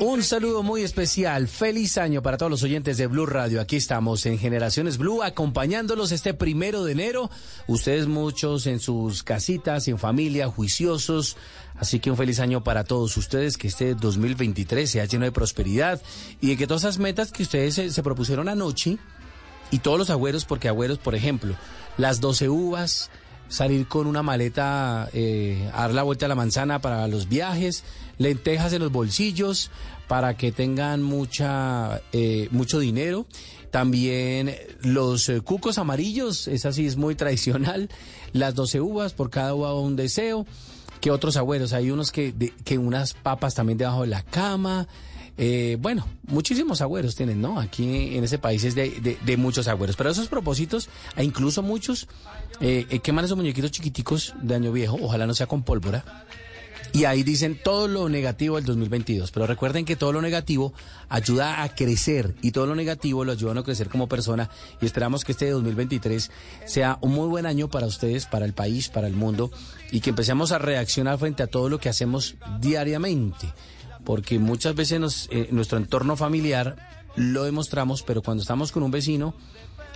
[0.00, 3.60] Un saludo muy especial, feliz año para todos los oyentes de Blue Radio.
[3.60, 7.30] Aquí estamos en Generaciones Blue acompañándolos este primero de enero.
[7.66, 11.36] Ustedes muchos en sus casitas, en familia, juiciosos.
[11.74, 16.00] Así que un feliz año para todos ustedes, que este 2023 sea lleno de prosperidad
[16.40, 18.98] y de que todas esas metas que ustedes se, se propusieron anoche
[19.72, 21.56] y todos los agüeros, porque agüeros, por ejemplo,
[21.96, 23.10] las 12 uvas,
[23.48, 27.84] salir con una maleta, eh, a dar la vuelta a la manzana para los viajes,
[28.18, 29.70] lentejas en los bolsillos
[30.06, 33.26] para que tengan mucha, eh, mucho dinero.
[33.70, 37.88] También los eh, cucos amarillos, esa sí es muy tradicional.
[38.32, 40.46] Las 12 uvas, por cada uva un deseo.
[41.00, 41.72] ¿Qué otros agüeros?
[41.74, 44.88] Hay unos que, de- que unas papas también debajo de la cama.
[45.40, 47.60] Eh, bueno, muchísimos agüeros tienen, ¿no?
[47.60, 49.94] Aquí en ese país es de, muchos agüeros.
[49.94, 52.08] Pero esos propósitos, e incluso muchos,
[52.60, 56.04] eh, eh, queman esos muñequitos chiquiticos de año viejo, ojalá no sea con pólvora.
[56.92, 59.30] Y ahí dicen todo lo negativo del 2022.
[59.30, 60.72] Pero recuerden que todo lo negativo
[61.08, 64.50] ayuda a crecer y todo lo negativo lo ayuda a uno a crecer como persona.
[64.80, 66.30] Y esperamos que este 2023
[66.66, 69.50] sea un muy buen año para ustedes, para el país, para el mundo
[69.92, 73.52] y que empecemos a reaccionar frente a todo lo que hacemos diariamente.
[74.08, 76.76] Porque muchas veces nos, eh, nuestro entorno familiar
[77.14, 79.34] lo demostramos, pero cuando estamos con un vecino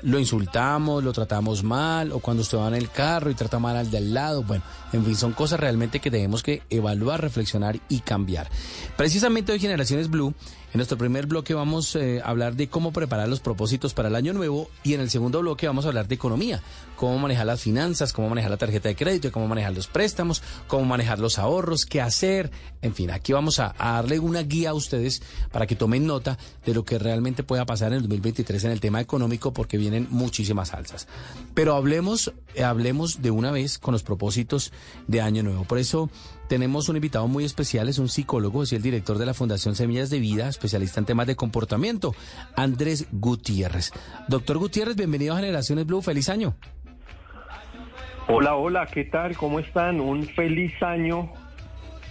[0.03, 3.75] lo insultamos, lo tratamos mal, o cuando usted va en el carro y trata mal
[3.75, 4.43] al de al lado.
[4.43, 4.63] Bueno,
[4.93, 8.49] en fin, son cosas realmente que tenemos que evaluar, reflexionar y cambiar.
[8.97, 10.35] Precisamente hoy Generaciones Blue,
[10.73, 14.15] en nuestro primer bloque vamos eh, a hablar de cómo preparar los propósitos para el
[14.15, 16.63] año nuevo y en el segundo bloque vamos a hablar de economía,
[16.97, 20.87] cómo manejar las finanzas, cómo manejar la tarjeta de crédito, cómo manejar los préstamos, cómo
[20.87, 22.51] manejar los ahorros, qué hacer.
[22.81, 26.73] En fin, aquí vamos a, darle una guía a ustedes para que tomen nota de
[26.73, 30.73] lo que realmente pueda pasar en el 2023 en el tema económico porque vienen muchísimas
[30.73, 31.07] alzas.
[31.53, 34.73] Pero hablemos, eh, hablemos de una vez con los propósitos
[35.07, 35.65] de año nuevo.
[35.65, 36.11] Por eso
[36.49, 40.11] tenemos un invitado muy especial, es un psicólogo, es el director de la Fundación Semillas
[40.11, 42.15] de Vida, especialista en temas de comportamiento,
[42.57, 43.93] Andrés Gutiérrez.
[44.29, 46.55] Doctor Gutiérrez, bienvenido a Generaciones Blue, feliz año.
[48.29, 49.37] Hola, hola, ¿qué tal?
[49.37, 50.01] ¿Cómo están?
[50.01, 51.33] Un feliz año.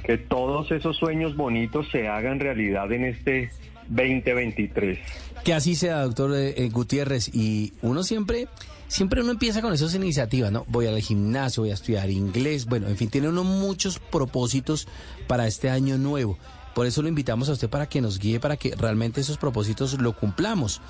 [0.03, 3.51] Que todos esos sueños bonitos se hagan realidad en este
[3.87, 4.99] 2023.
[5.43, 7.29] Que así sea, doctor eh, eh, Gutiérrez.
[7.33, 8.47] Y uno siempre,
[8.91, 10.65] siempre uno empieza con esas iniciativas, ¿no?
[10.67, 12.65] Voy al gimnasio, voy a estudiar inglés.
[12.65, 14.85] Bueno, en fin, tiene uno muchos propósitos
[15.27, 16.37] para este año nuevo.
[16.75, 19.93] Por eso lo invitamos a usted para que nos guíe, para que realmente esos propósitos
[20.01, 20.81] lo cumplamos.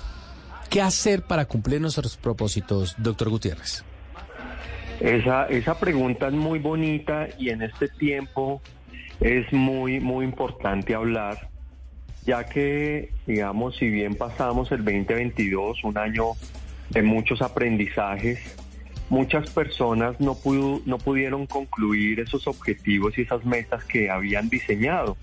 [0.68, 3.84] ¿Qué hacer para cumplir nuestros propósitos, doctor Gutiérrez?
[4.98, 8.60] Esa, esa pregunta es muy bonita y en este tiempo
[9.20, 11.48] es muy, muy importante hablar,
[12.26, 16.32] ya que, digamos, si bien pasamos el 2022, un año
[16.92, 18.38] de muchos aprendizajes,
[19.08, 25.16] muchas personas no, pudo, no pudieron concluir esos objetivos y esas metas que habían diseñado.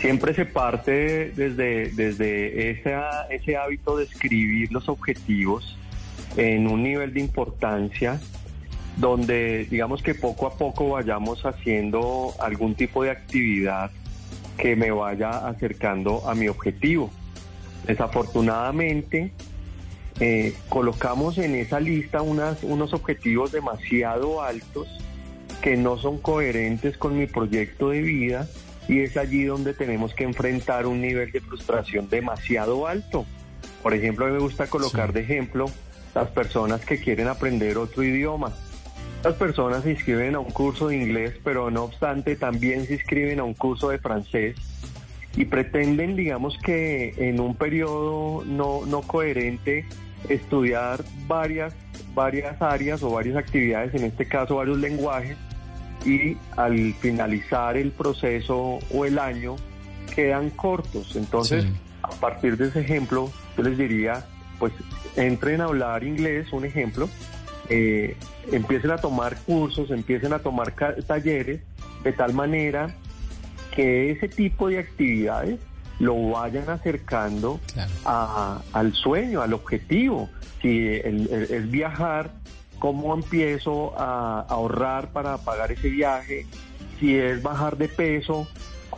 [0.00, 5.76] Siempre se parte desde, desde esa- ese hábito de escribir los objetivos
[6.36, 8.18] en un nivel de importancia
[8.96, 13.90] donde digamos que poco a poco vayamos haciendo algún tipo de actividad
[14.58, 17.10] que me vaya acercando a mi objetivo.
[17.86, 19.32] Desafortunadamente,
[20.20, 24.86] eh, colocamos en esa lista unas, unos objetivos demasiado altos
[25.62, 28.46] que no son coherentes con mi proyecto de vida
[28.86, 33.24] y es allí donde tenemos que enfrentar un nivel de frustración demasiado alto.
[33.82, 35.70] Por ejemplo, a mí me gusta colocar de ejemplo
[36.14, 38.52] las personas que quieren aprender otro idioma.
[39.22, 43.40] Las personas se inscriben a un curso de inglés, pero no obstante también se inscriben
[43.40, 44.56] a un curso de francés
[45.36, 49.84] y pretenden, digamos que en un periodo no, no coherente,
[50.28, 51.74] estudiar varias,
[52.14, 55.36] varias áreas o varias actividades, en este caso varios lenguajes,
[56.04, 59.56] y al finalizar el proceso o el año
[60.14, 61.14] quedan cortos.
[61.16, 61.66] Entonces,
[62.02, 64.24] a partir de ese ejemplo, yo les diría,
[64.58, 64.72] pues
[65.16, 67.08] entren a hablar inglés, un ejemplo,
[67.68, 68.16] eh,
[68.50, 70.74] empiecen a tomar cursos, empiecen a tomar
[71.06, 71.60] talleres,
[72.02, 72.94] de tal manera
[73.74, 75.60] que ese tipo de actividades
[76.00, 77.60] lo vayan acercando
[78.04, 80.28] al sueño, al objetivo.
[80.60, 82.32] Si es viajar,
[82.78, 86.46] ¿cómo empiezo a ahorrar para pagar ese viaje?
[86.98, 88.48] Si es bajar de peso,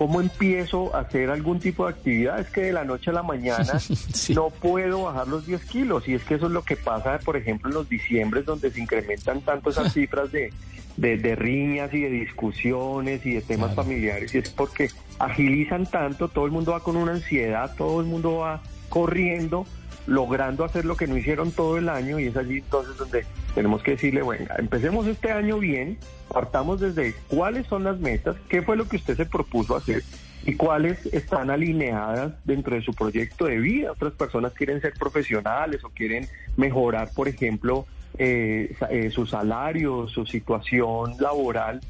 [0.03, 2.41] ¿cómo empiezo a hacer algún tipo de actividad?
[2.41, 3.75] Es que de la noche a la mañana
[4.35, 6.09] no puedo bajar los 10 kilos.
[6.09, 8.81] Y es que eso es lo que pasa, por ejemplo, en los diciembres, donde se
[8.81, 10.53] incrementan tanto esas cifras de,
[10.97, 14.35] de, riñas y de discusiones y de temas familiares.
[14.35, 14.91] Y es porque
[15.21, 19.67] agilizan tanto, todo el mundo va con una ansiedad, todo el mundo va corriendo,
[20.09, 23.83] logrando hacer lo que no hicieron todo el año y es allí entonces donde tenemos
[23.83, 28.77] que decirle, bueno, empecemos este año bien, partamos desde cuáles son las metas, qué fue
[28.77, 30.03] lo que usted se propuso hacer
[30.45, 33.93] y cuáles están alineadas dentro de su proyecto de vida.
[33.93, 36.27] Otras personas quieren ser profesionales o quieren
[36.57, 37.87] mejorar, por ejemplo,
[38.19, 41.81] eh, eh, su salario, su situación laboral.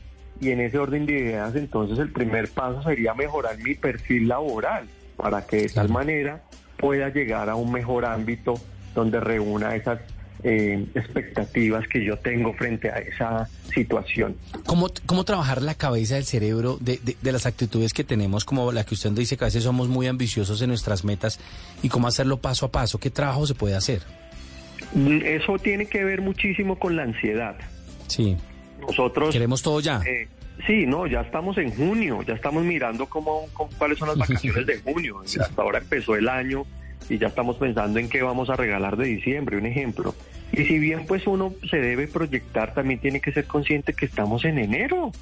[0.40, 4.88] Y en ese orden de ideas, entonces el primer paso sería mejorar mi perfil laboral
[5.16, 6.42] para que de tal manera
[6.78, 8.54] pueda llegar a un mejor ámbito
[8.92, 10.00] donde reúna esas
[10.44, 14.36] eh, expectativas que yo tengo frente a esa situación.
[14.66, 18.84] ¿Cómo, cómo trabajar la cabeza del cerebro de, de, las actitudes que tenemos, como la
[18.84, 21.38] que usted dice que a veces somos muy ambiciosos en nuestras metas,
[21.82, 22.98] y cómo hacerlo paso a paso?
[22.98, 24.02] ¿Qué trabajo se puede hacer?
[24.94, 27.56] Eso tiene que ver muchísimo con la ansiedad.
[28.08, 28.36] Sí.
[28.80, 29.32] Nosotros...
[29.32, 30.00] Queremos todo ya.
[30.04, 30.28] Eh,
[30.66, 33.46] sí, no, ya estamos en junio, ya estamos mirando cómo,
[33.78, 35.22] cuáles son las vacaciones de junio.
[35.40, 36.66] Hasta ahora empezó el año
[37.08, 40.14] y ya estamos pensando en qué vamos a regalar de diciembre, un ejemplo.
[40.52, 44.44] Y si bien pues uno se debe proyectar, también tiene que ser consciente que estamos
[44.44, 45.12] en enero,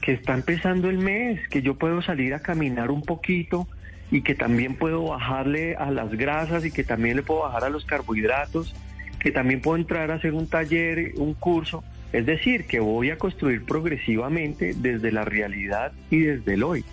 [0.00, 3.66] que está empezando el mes, que yo puedo salir a caminar un poquito
[4.10, 7.68] y que también puedo bajarle a las grasas y que también le puedo bajar a
[7.68, 8.74] los carbohidratos,
[9.18, 11.82] que también puedo entrar a hacer un taller, un curso.
[12.12, 16.84] Es decir, que voy a construir progresivamente desde la realidad y desde el hoy.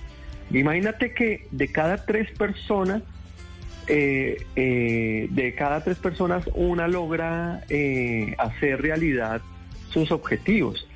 [0.52, 3.04] Imagínate que de cada tres personas,
[3.88, 9.42] eh, eh, de cada tres personas, una logra eh, hacer realidad
[9.90, 10.88] sus objetivos.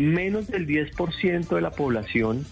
[0.00, 2.46] menos del 10% de la población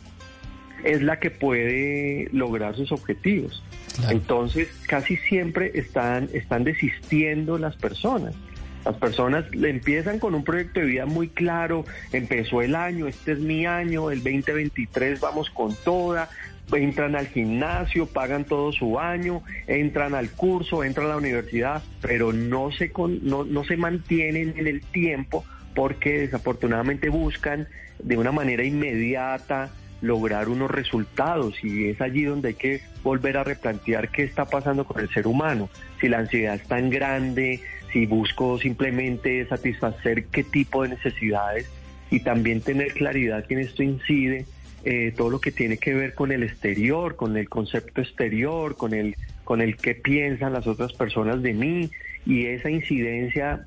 [0.84, 3.62] es la que puede lograr sus objetivos.
[4.10, 8.34] Entonces, casi siempre están, están desistiendo las personas.
[8.84, 13.32] Las personas le empiezan con un proyecto de vida muy claro, empezó el año, este
[13.32, 16.28] es mi año, el 2023 vamos con toda,
[16.72, 22.32] entran al gimnasio, pagan todo su año, entran al curso, entran a la universidad, pero
[22.32, 22.90] no se,
[23.22, 27.68] no, no se mantienen en el tiempo porque desafortunadamente buscan
[28.02, 33.44] de una manera inmediata lograr unos resultados y es allí donde hay que volver a
[33.44, 37.60] replantear qué está pasando con el ser humano, si la ansiedad es tan grande,
[37.92, 41.70] si busco simplemente satisfacer qué tipo de necesidades
[42.10, 44.46] y también tener claridad que en esto incide
[44.84, 48.94] eh, todo lo que tiene que ver con el exterior, con el concepto exterior, con
[48.94, 51.90] el, con el qué piensan las otras personas de mí
[52.26, 53.66] y esa incidencia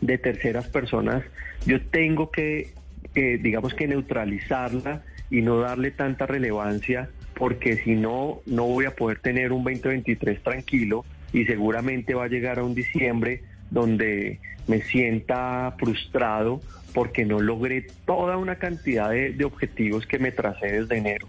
[0.00, 1.24] de terceras personas,
[1.66, 2.72] yo tengo que,
[3.14, 9.18] digamos que neutralizarla y no darle tanta relevancia porque si no, no voy a poder
[9.18, 15.74] tener un 2023 tranquilo y seguramente va a llegar a un diciembre donde me sienta
[15.78, 16.60] frustrado
[16.94, 21.26] porque no logré toda una cantidad de, objetivos que me tracé desde enero.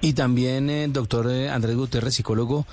[0.00, 2.66] Y también, eh, doctor eh, Andrés Gutiérrez, psicólogo,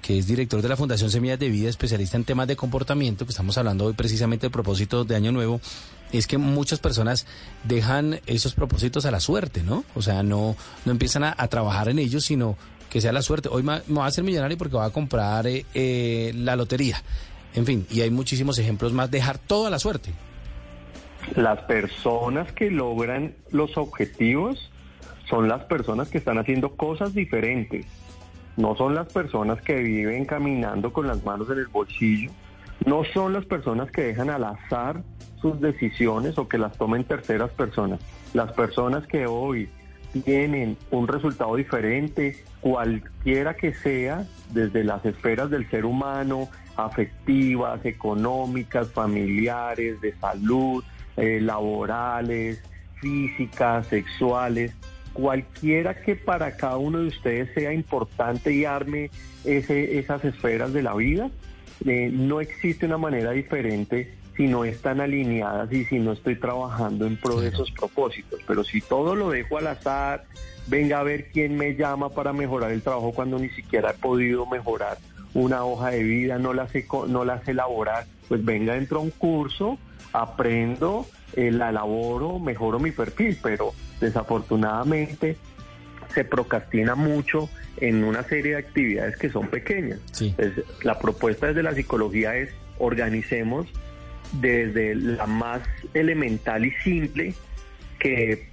[0.00, 3.30] que es director de la Fundación Semillas de Vida, especialista en temas de comportamiento, que
[3.30, 5.60] estamos hablando hoy precisamente del propósito de Año Nuevo,
[6.12, 7.26] es que muchas personas
[7.64, 9.84] dejan esos propósitos a la suerte, ¿no?
[9.96, 12.56] O sea, no, no empiezan a, trabajar en ellos, sino
[12.88, 13.48] que sea la suerte.
[13.50, 17.02] Hoy me, voy a ser millonario porque voy a comprar eh, la lotería.
[17.54, 19.10] En fin, y hay muchísimos ejemplos más.
[19.10, 20.12] Dejar todo a la suerte.
[21.36, 24.70] Las personas que logran los objetivos
[25.28, 27.86] son las personas que están haciendo cosas diferentes.
[28.56, 32.30] No son las personas que viven caminando con las manos en el bolsillo.
[32.84, 35.02] No son las personas que dejan al azar
[35.40, 38.00] sus decisiones o que las tomen terceras personas.
[38.34, 39.68] Las personas que hoy
[40.24, 48.90] tienen un resultado diferente, cualquiera que sea, desde las esferas del ser humano, afectivas, económicas,
[48.90, 50.82] familiares, de salud,
[51.20, 52.62] eh, laborales,
[53.00, 54.72] físicas, sexuales,
[55.12, 59.10] cualquiera que para cada uno de ustedes sea importante y arme
[59.44, 61.30] ese, esas esferas de la vida,
[61.84, 67.06] eh, no existe una manera diferente si no están alineadas y si no estoy trabajando
[67.06, 68.40] en pro de esos propósitos.
[68.46, 70.24] Pero si todo lo dejo al azar,
[70.68, 74.46] venga a ver quién me llama para mejorar el trabajo cuando ni siquiera he podido
[74.46, 74.98] mejorar
[75.34, 79.02] una hoja de vida, no la sé, no la sé elaborar, pues venga dentro a
[79.02, 79.78] un curso,
[80.12, 85.36] aprendo, eh, la elaboro, mejoro mi perfil, pero desafortunadamente
[86.14, 90.00] se procrastina mucho en una serie de actividades que son pequeñas.
[90.82, 93.68] la propuesta desde la psicología es organicemos
[94.32, 95.60] desde la más
[95.94, 97.34] elemental y simple,
[97.98, 98.48] que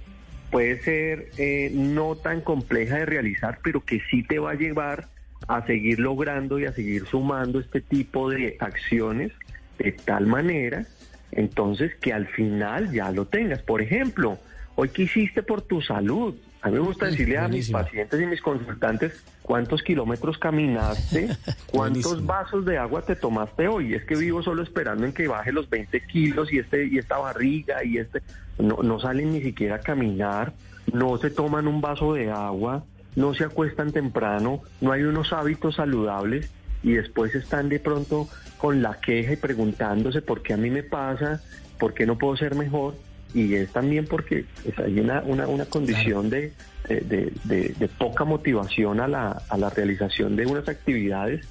[0.50, 5.08] puede ser eh, no tan compleja de realizar, pero que sí te va a llevar
[5.46, 9.32] a seguir logrando y a seguir sumando este tipo de acciones
[9.78, 10.86] de tal manera,
[11.32, 13.62] entonces que al final ya lo tengas.
[13.62, 14.38] Por ejemplo,
[14.74, 18.26] hoy qué hiciste por tu salud, a mí me gusta decirle a mis pacientes y
[18.26, 21.28] mis consultantes cuántos kilómetros caminaste,
[21.70, 23.94] cuántos vasos de agua te tomaste hoy.
[23.94, 27.18] Es que vivo solo esperando en que baje los 20 kilos y este y esta
[27.18, 28.22] barriga y este.
[28.58, 30.52] No, no salen ni siquiera a caminar,
[30.92, 35.76] no se toman un vaso de agua, no se acuestan temprano, no hay unos hábitos
[35.76, 36.50] saludables
[36.82, 40.82] y después están de pronto con la queja y preguntándose por qué a mí me
[40.82, 41.42] pasa,
[41.78, 42.94] por qué no puedo ser mejor
[43.34, 46.52] y es también porque pues, hay una, una, condición de,
[46.88, 51.46] de, poca motivación a la, a la realización de unas actividades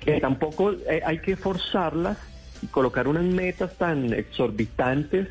[0.00, 2.18] que tampoco eh, hay que forzarlas
[2.62, 5.28] y colocar unas metas tan exorbitantes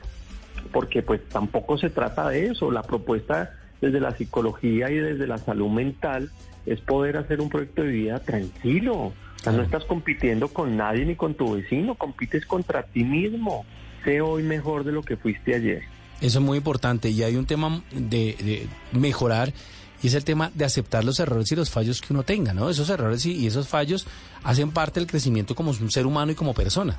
[0.71, 2.71] porque pues tampoco se trata de eso.
[2.71, 6.29] La propuesta desde la psicología y desde la salud mental
[6.65, 8.95] es poder hacer un proyecto de vida tranquilo.
[8.95, 13.65] O sea, no estás compitiendo con nadie ni con tu vecino, compites contra ti mismo
[14.03, 15.83] sé hoy mejor de lo que fuiste ayer.
[16.21, 19.53] Eso es muy importante y hay un tema de, mejorar
[20.01, 22.69] y es el tema de aceptar los errores y los fallos que uno tenga, ¿no?
[22.69, 24.07] Esos errores y, esos fallos
[24.43, 26.97] hacen parte del crecimiento como un ser humano y como persona.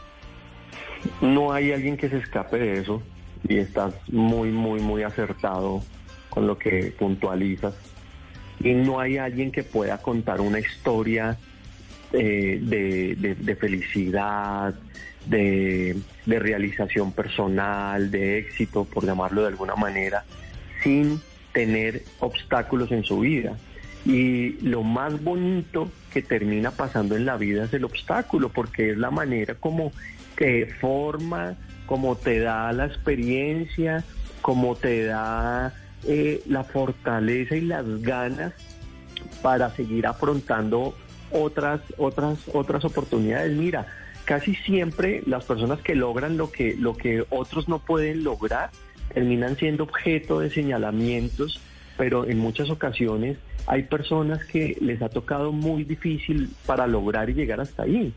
[1.21, 3.02] No hay alguien que se escape de eso
[3.49, 5.83] y estás muy, muy, muy acertado
[6.29, 7.75] con lo que puntualizas.
[8.61, 11.37] Y no hay alguien que pueda contar una historia
[12.12, 14.75] eh, de felicidad,
[15.26, 20.25] de, realización personal, de éxito, por llamarlo de alguna manera,
[20.83, 21.21] sin
[21.52, 23.57] tener obstáculos en su vida.
[24.05, 28.99] Y lo más bonito que termina pasando en la vida es el obstáculo, porque es
[28.99, 29.93] la manera como
[30.37, 34.05] te forma, como te da la experiencia,
[34.40, 35.75] como te da
[36.07, 38.52] eh, la fortaleza y las ganas
[39.42, 40.95] para seguir afrontando
[41.30, 43.57] otras, otras, otras oportunidades.
[43.57, 43.87] Mira,
[44.25, 48.71] casi siempre las personas que logran lo que, lo que otros no pueden lograr
[49.12, 51.61] terminan siendo objeto de señalamientos,
[51.97, 57.35] pero en muchas ocasiones hay personas que les ha tocado muy difícil para lograr y
[57.35, 58.12] llegar hasta ahí.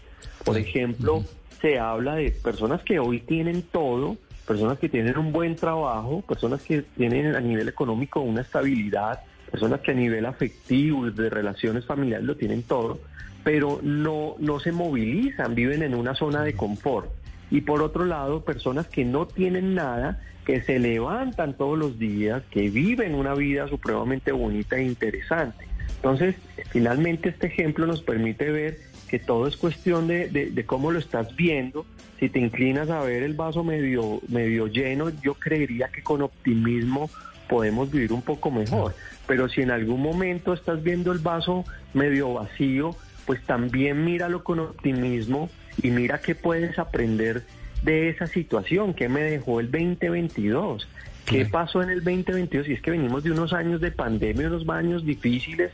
[0.45, 1.23] Por ejemplo,
[1.61, 6.61] se habla de personas que hoy tienen todo, personas que tienen un buen trabajo, personas
[6.61, 12.25] que tienen a nivel económico una estabilidad, personas que a nivel afectivo, de relaciones familiares
[12.25, 12.99] lo tienen todo,
[13.43, 17.09] pero no, no se movilizan, viven en una zona de confort.
[17.51, 22.43] Y por otro lado, personas que no tienen nada, que se levantan todos los días,
[22.49, 25.67] que viven una vida supremamente bonita e interesante.
[25.97, 26.35] Entonces,
[26.69, 28.79] finalmente este ejemplo nos permite ver
[29.13, 31.85] que todo es cuestión de, de, cómo lo estás viendo.
[32.19, 37.11] Si te inclinas a ver el vaso medio, medio lleno, yo creería que con optimismo
[37.47, 38.95] podemos vivir un poco mejor.
[39.27, 42.95] Pero si en algún momento estás viendo el vaso medio vacío,
[43.27, 45.47] pues también míralo con optimismo
[45.83, 47.43] y mira qué puedes aprender
[47.83, 50.87] de esa situación, qué me dejó el 2022,
[51.25, 54.67] qué pasó en el 2022, y es que venimos de unos años de pandemia, unos
[54.69, 55.71] años difíciles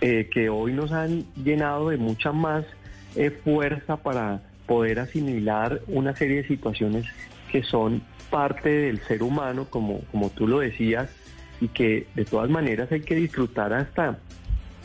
[0.00, 2.64] eh, que hoy nos han llenado de mucha más
[3.16, 7.06] eh, fuerza para poder asimilar una serie de situaciones
[7.50, 11.10] que son parte del ser humano, como, como tú lo decías,
[11.60, 14.18] y que de todas maneras hay que disfrutar hasta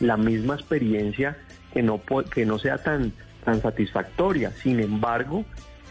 [0.00, 1.36] la misma experiencia
[1.72, 2.00] que no,
[2.32, 3.12] que no sea tan,
[3.44, 4.50] tan satisfactoria.
[4.50, 5.44] Sin embargo,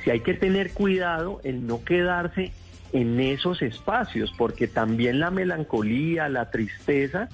[0.03, 2.51] si hay que tener cuidado en no quedarse
[2.91, 7.29] en esos espacios, porque también la melancolía, la tristeza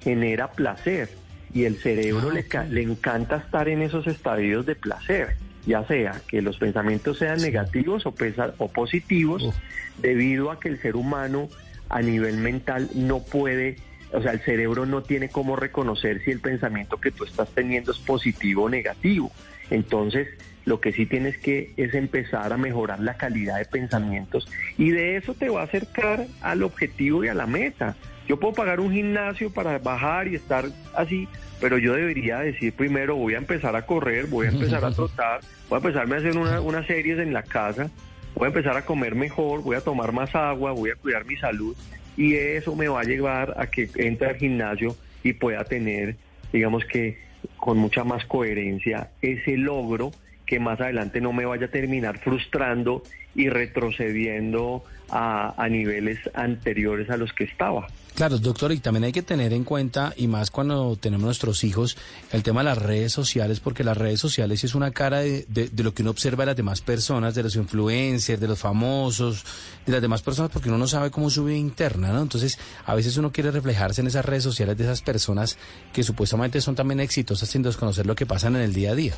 [0.00, 1.08] genera placer
[1.54, 6.42] y el cerebro le, le encanta estar en esos estadios de placer, ya sea que
[6.42, 8.14] los pensamientos sean negativos o,
[8.58, 9.54] o positivos,
[10.02, 11.48] debido a que el ser humano
[11.88, 13.76] a nivel mental no puede
[14.14, 17.90] o sea, el cerebro no tiene cómo reconocer si el pensamiento que tú estás teniendo
[17.90, 19.32] es positivo o negativo.
[19.70, 20.28] Entonces,
[20.64, 25.16] lo que sí tienes que es empezar a mejorar la calidad de pensamientos y de
[25.16, 27.96] eso te va a acercar al objetivo y a la meta.
[28.28, 30.64] Yo puedo pagar un gimnasio para bajar y estar
[30.94, 31.28] así,
[31.60, 35.40] pero yo debería decir primero voy a empezar a correr, voy a empezar a trotar,
[35.68, 37.90] voy a empezarme a hacer una, unas series en la casa,
[38.34, 41.36] voy a empezar a comer mejor, voy a tomar más agua, voy a cuidar mi
[41.36, 41.76] salud
[42.16, 46.16] y eso me va a llevar a que entre al gimnasio y pueda tener,
[46.52, 47.18] digamos que
[47.56, 50.12] con mucha más coherencia, ese logro
[50.46, 53.02] que más adelante no me vaya a terminar frustrando
[53.34, 57.86] y retrocediendo a, a, niveles anteriores a los que estaba.
[58.14, 61.96] Claro, doctor, y también hay que tener en cuenta, y más cuando tenemos nuestros hijos,
[62.30, 65.44] el tema de las redes sociales, porque las redes sociales es una cara de,
[65.76, 69.44] lo que uno observa de las demás personas, de los influencers, de los famosos,
[69.84, 72.22] de las demás personas, porque uno no sabe cómo su vida interna, ¿no?
[72.22, 72.56] Entonces,
[72.86, 75.58] a veces uno quiere reflejarse en esas redes sociales de esas personas
[75.92, 79.14] que supuestamente son también exitosas sin desconocer lo que pasan en el día a día.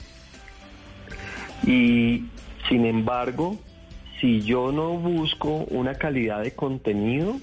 [1.67, 2.25] Y,
[2.71, 3.59] sin embargo,
[4.23, 7.39] si yo no busco una calidad de contenido,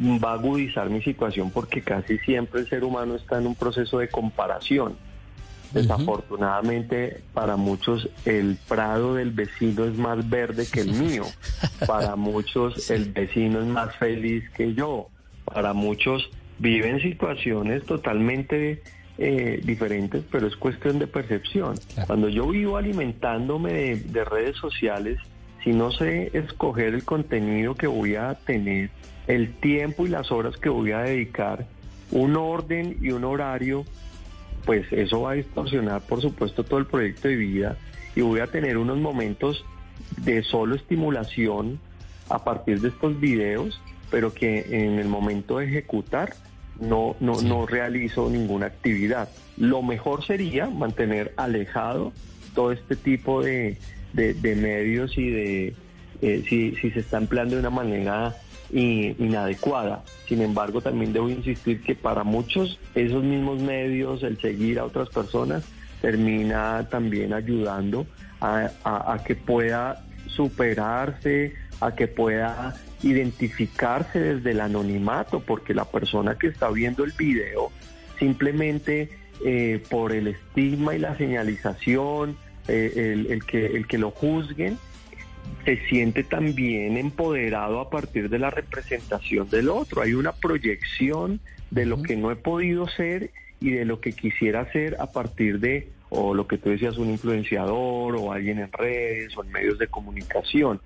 [0.00, 3.98] va a agudizar mi situación porque casi siempre el ser humano está en un proceso
[3.98, 4.96] de comparación.
[5.72, 11.24] Desafortunadamente, para muchos el prado del vecino es más verde que el mío.
[11.86, 15.08] Para muchos el vecino es más feliz que yo.
[15.44, 18.82] Para muchos viven situaciones totalmente
[19.18, 21.74] eh, diferentes, pero es cuestión de percepción.
[22.06, 25.18] Cuando yo vivo alimentándome de redes sociales,
[25.62, 28.90] si no sé escoger el contenido que voy a tener,
[29.34, 31.66] el tiempo y las horas que voy a dedicar,
[32.10, 33.84] un orden y un horario,
[34.66, 37.78] pues eso va a distorsionar, por supuesto, todo el proyecto de vida
[38.14, 39.64] y voy a tener unos momentos
[40.18, 41.80] de solo estimulación
[42.28, 43.80] a partir de estos videos,
[44.10, 46.34] pero que en el momento de ejecutar
[46.78, 49.30] no, no, no realizo ninguna actividad.
[49.56, 52.12] Lo mejor sería mantener alejado
[52.54, 53.78] todo este tipo de,
[54.12, 55.74] de, medios y de
[56.20, 58.36] eh, si, si se está empleando de una manera
[58.72, 60.02] inadecuada.
[60.26, 65.08] Sin embargo, también debo insistir que para muchos esos mismos medios, el seguir a otras
[65.10, 65.64] personas,
[66.00, 68.06] termina también ayudando
[68.40, 76.48] a, que pueda superarse, a que pueda identificarse desde el anonimato, porque la persona que
[76.48, 77.70] está viendo el video
[78.18, 79.10] simplemente
[79.44, 82.36] eh, por el estigma y la señalización,
[82.68, 84.78] eh, el, que, el que lo juzguen,
[85.64, 90.02] se siente también empoderado a partir de la representación del otro.
[90.02, 94.70] Hay una proyección de lo que no he podido ser y de lo que quisiera
[94.72, 99.36] ser a partir de, o lo que tú decías, un influenciador o alguien en redes
[99.36, 100.80] o en medios de comunicación.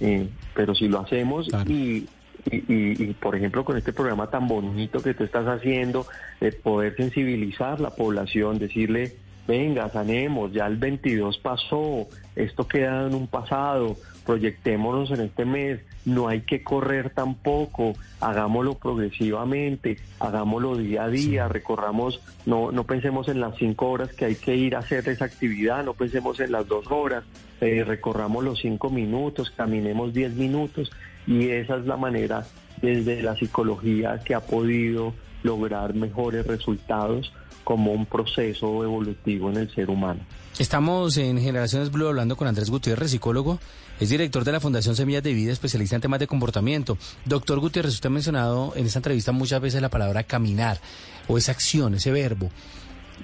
[0.00, 2.06] Eh, pero si lo hacemos y,
[2.50, 6.06] y, por ejemplo, con este programa tan bonito que tú estás haciendo,
[6.40, 9.16] de poder sensibilizar la población, decirle,
[9.50, 15.80] venga, sanemos, ya el 22 pasó, esto queda en un pasado, proyectémonos en este mes,
[16.04, 23.26] no hay que correr tampoco, hagámoslo progresivamente, hagámoslo día a día, recorramos, no, no pensemos
[23.26, 26.52] en las cinco horas que hay que ir a hacer esa actividad, no pensemos en
[26.52, 27.24] las dos horas,
[27.60, 30.92] eh, recorramos los cinco minutos, caminemos diez minutos
[31.26, 32.46] y esa es la manera
[32.80, 37.32] desde la psicología que ha podido lograr mejores resultados
[37.70, 40.18] como un proceso evolutivo en el ser humano.
[40.58, 43.60] Estamos en Generaciones Blue hablando con Andrés Gutiérrez, psicólogo,
[44.00, 46.98] es director de la Fundación Semillas de Vida, especialista en temas de comportamiento.
[47.26, 50.80] Doctor Gutiérrez, usted ha mencionado en esta entrevista muchas veces la palabra caminar
[51.28, 52.50] o esa acción, ese verbo.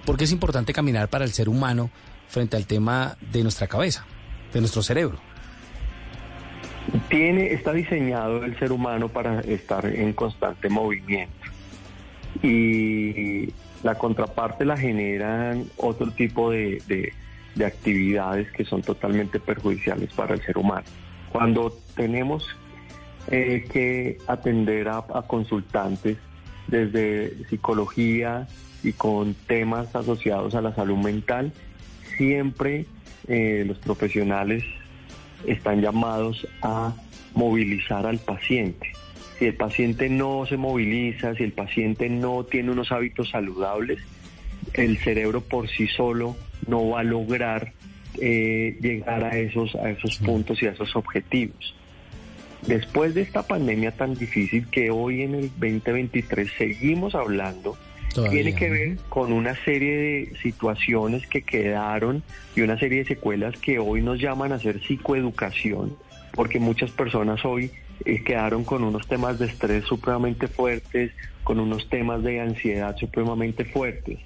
[0.04, 1.90] ¿Por qué es importante caminar para el ser humano
[2.28, 4.06] frente al tema de nuestra cabeza,
[4.52, 5.18] de nuestro cerebro?
[7.08, 11.34] Tiene, está diseñado el ser humano para estar en constante movimiento.
[12.44, 13.48] Y
[13.86, 17.12] la contraparte la generan otro tipo de,
[17.64, 20.84] actividades que son totalmente perjudiciales para el ser humano.
[21.32, 22.44] Cuando tenemos
[23.30, 26.18] eh, que atender a, consultantes
[26.66, 28.46] desde psicología
[28.82, 31.52] y con temas asociados a la salud mental,
[32.18, 32.86] siempre
[33.28, 34.64] eh, los profesionales
[35.46, 36.92] están llamados a
[37.34, 38.88] movilizar al paciente
[39.38, 43.98] si el paciente no se moviliza, si el paciente no tiene unos hábitos saludables,
[44.74, 47.72] el cerebro por sí solo no va a lograr
[48.20, 51.74] eh, llegar a esos, a esos puntos y a esos objetivos.
[52.66, 57.76] después de esta pandemia tan difícil que hoy en el 2023 seguimos hablando,
[58.30, 62.22] tiene que ver con una serie de situaciones que quedaron
[62.54, 65.94] y una serie de secuelas que hoy nos llaman a hacer psicoeducación,
[66.34, 67.70] porque muchas personas hoy
[68.04, 71.12] eh, quedaron con unos temas de estrés supremamente fuertes,
[71.44, 74.18] con unos temas de ansiedad supremamente fuertes.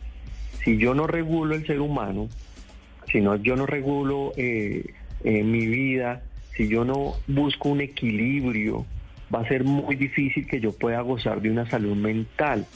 [0.64, 2.28] Si yo no regulo el ser humano,
[3.10, 4.84] si no, yo no regulo eh,
[5.24, 6.22] eh, mi vida,
[6.56, 8.86] si yo no busco un equilibrio,
[9.34, 12.66] va a ser muy difícil que yo pueda gozar de una salud mental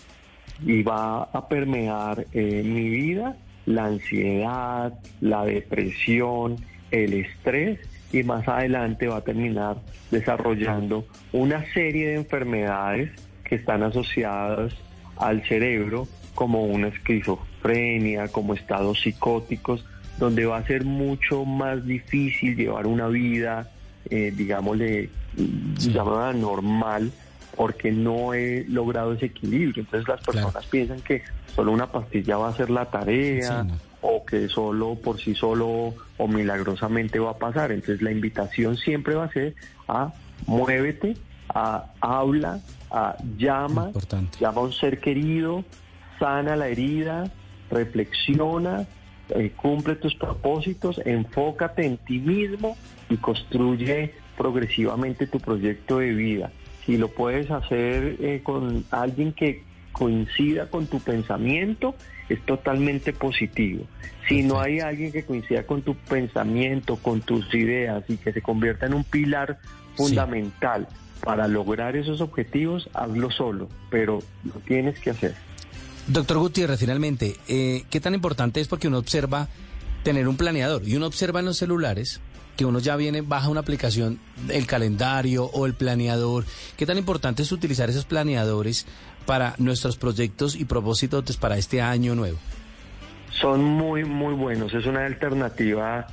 [0.64, 6.56] y va a permear eh, mi vida la ansiedad, la depresión,
[6.90, 7.80] el estrés
[8.14, 9.76] y más adelante va a terminar
[10.12, 13.10] desarrollando una serie de enfermedades
[13.42, 14.72] que están asociadas
[15.16, 19.84] al cerebro como una esquizofrenia, como estados psicóticos,
[20.18, 23.68] donde va a ser mucho más difícil llevar una vida,
[24.08, 25.10] eh, digámosle,
[25.76, 27.10] llamada normal,
[27.56, 29.82] porque no he logrado ese equilibrio.
[29.82, 31.22] Entonces las personas piensan que
[31.52, 33.66] solo una pastilla va a ser la tarea
[34.06, 37.72] o que solo por sí solo o milagrosamente va a pasar.
[37.72, 39.54] Entonces la invitación siempre va a ser
[39.88, 40.12] a
[40.46, 41.16] muévete,
[41.48, 43.92] a habla, a llama,
[44.38, 45.64] llama a un ser querido,
[46.18, 47.30] sana la herida,
[47.70, 48.86] reflexiona,
[49.30, 52.76] eh, cumple tus propósitos, enfócate en ti mismo
[53.08, 56.50] y construye progresivamente tu proyecto de vida
[56.84, 59.62] si lo puedes hacer eh, con alguien que
[59.92, 61.94] coincida con tu pensamiento,
[62.28, 63.86] es totalmente positivo.
[64.28, 68.40] Si no hay alguien que coincida con tu pensamiento, con tus ideas y que se
[68.40, 69.58] convierta en un pilar
[69.96, 70.88] fundamental
[71.22, 75.34] para lograr esos objetivos, hazlo solo, pero lo tienes que hacer.
[76.06, 79.48] Doctor Gutiérrez, finalmente, eh, ¿qué tan importante es porque uno observa
[80.02, 82.20] tener un planeador y uno observa en los celulares
[82.56, 86.44] que uno ya viene, baja una aplicación, el calendario o el planeador.
[86.76, 88.86] ¿Qué tan importante es utilizar esos planeadores
[89.26, 92.38] para nuestros proyectos y propósitos para este año nuevo?
[93.30, 94.72] Son muy, muy buenos.
[94.74, 96.06] Es una alternativa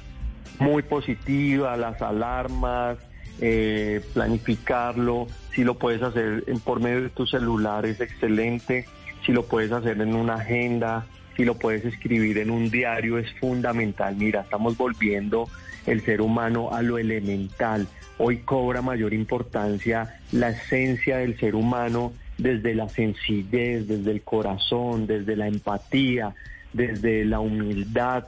[0.60, 2.98] muy positiva, las alarmas,
[3.40, 5.28] eh, planificarlo.
[5.54, 8.86] Si lo puedes hacer por medio de tu celular es excelente.
[9.26, 11.06] Si lo puedes hacer en una agenda,
[11.38, 14.16] si lo puedes escribir en un diario es fundamental.
[14.16, 15.48] Mira, estamos volviendo
[15.86, 17.88] el ser humano a lo elemental.
[18.18, 25.08] Hoy cobra mayor importancia la esencia del ser humano desde la sencillez, desde el corazón,
[25.08, 26.34] desde la empatía,
[26.74, 28.26] desde la humildad.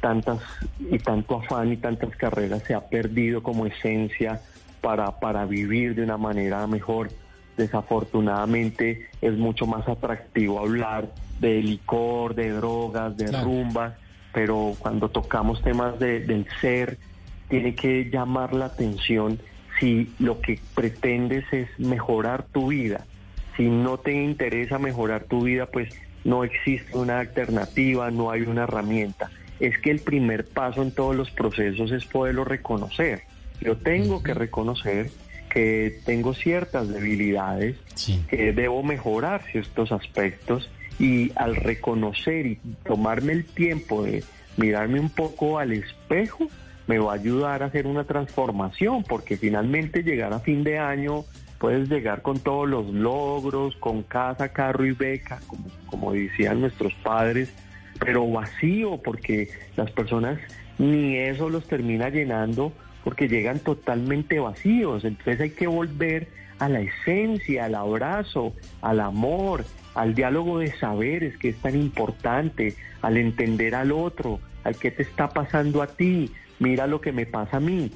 [0.00, 0.40] tantas
[0.78, 4.40] y tanto afán y tantas carreras se ha perdido como esencia
[4.80, 7.10] para, para vivir de una manera mejor.
[7.56, 13.94] Desafortunadamente es mucho más atractivo hablar de licor, de drogas, de rumbas
[14.32, 16.98] pero cuando tocamos temas del ser,
[17.48, 19.40] tiene que llamar la atención
[19.80, 23.06] si lo que pretendes es mejorar tu vida.
[23.56, 25.88] Si no te interesa mejorar tu vida, pues
[26.24, 29.30] no existe una alternativa, no hay una herramienta.
[29.60, 33.22] Es que el primer paso en todos los procesos es poderlo reconocer.
[33.60, 35.10] Yo tengo que reconocer
[35.48, 37.76] que tengo ciertas debilidades,
[38.28, 44.24] que debo mejorar ciertos aspectos y al reconocer y tomarme el tiempo de
[44.56, 46.48] mirarme un poco al espejo,
[46.86, 51.24] me va a ayudar a hacer una transformación, porque finalmente llegar a fin de año
[51.58, 56.94] puedes llegar con todos los logros, con casa, carro y beca, como, como decían nuestros
[56.94, 57.52] padres,
[58.00, 60.38] pero vacío, porque las personas
[60.78, 62.72] ni eso los termina llenando,
[63.04, 65.04] porque llegan totalmente vacíos.
[65.04, 69.64] Entonces hay que volver a la esencia, al abrazo, al amor,
[69.98, 75.02] al diálogo de saberes que es tan importante, al entender al otro, al que te
[75.02, 76.30] está pasando a ti,
[76.60, 77.90] mira lo que me pasa a mí.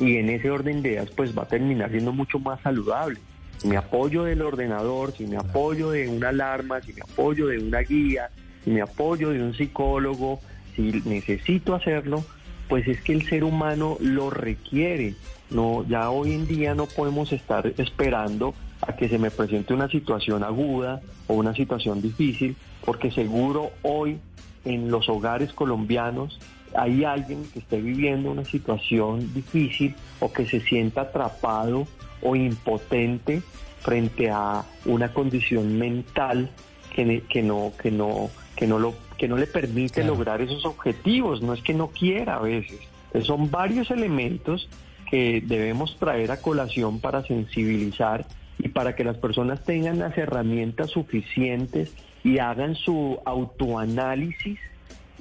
[0.00, 3.20] Y en ese orden de ideas pues va a terminar siendo mucho más saludable.
[3.58, 7.60] Si me apoyo del ordenador, si me apoyo de una alarma, si me apoyo de
[7.60, 8.30] una guía,
[8.64, 10.40] si me apoyo de un psicólogo,
[10.74, 12.24] si necesito hacerlo,
[12.68, 15.14] pues es que el ser humano lo requiere.
[15.48, 18.52] No, ya hoy en día no podemos estar esperando
[18.86, 24.18] a que se me presente una situación aguda o una situación difícil, porque seguro hoy
[24.64, 26.38] en los hogares colombianos
[26.74, 31.86] hay alguien que esté viviendo una situación difícil o que se sienta atrapado
[32.22, 33.42] o impotente
[33.80, 36.50] frente a una condición mental
[36.94, 41.42] que, que no que no que no lo que no le permite lograr esos objetivos.
[41.42, 42.80] No es que no quiera a veces.
[43.22, 44.68] Son varios elementos
[45.08, 48.26] que debemos traer a colación para sensibilizar
[48.58, 54.58] y para que las personas tengan las herramientas suficientes y hagan su autoanálisis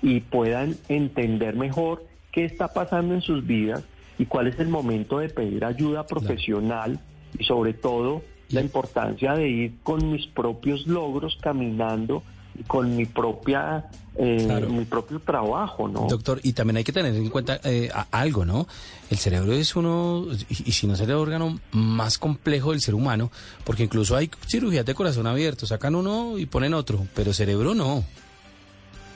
[0.02, 3.84] y puedan entender mejor qué está pasando en sus vidas
[4.18, 7.00] y cuál es el momento de pedir ayuda profesional
[7.38, 12.24] y sobre todo la importancia de ir con mis propios logros caminando
[12.58, 16.08] y con mi propia eh, mi propio trabajo, ¿no?
[16.08, 18.68] Doctor, y también hay que tener en cuenta eh, algo, ¿no?
[19.10, 23.32] El cerebro es uno, y, si no es el órgano más complejo del ser humano,
[23.64, 28.04] porque incluso hay cirugías de corazón abierto, sacan uno y ponen otro, pero cerebro no.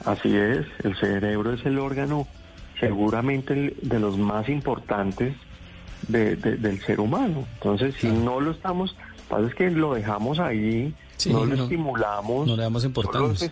[0.06, 2.28] Así es, el cerebro es el órgano
[2.80, 5.36] seguramente de los más importantes
[6.08, 7.46] del ser humano.
[7.56, 8.96] Entonces, si no lo estamos,
[9.30, 10.94] pasa es que lo dejamos ahí,
[11.30, 12.48] no lo estimulamos.
[12.48, 13.52] No le damos importancia.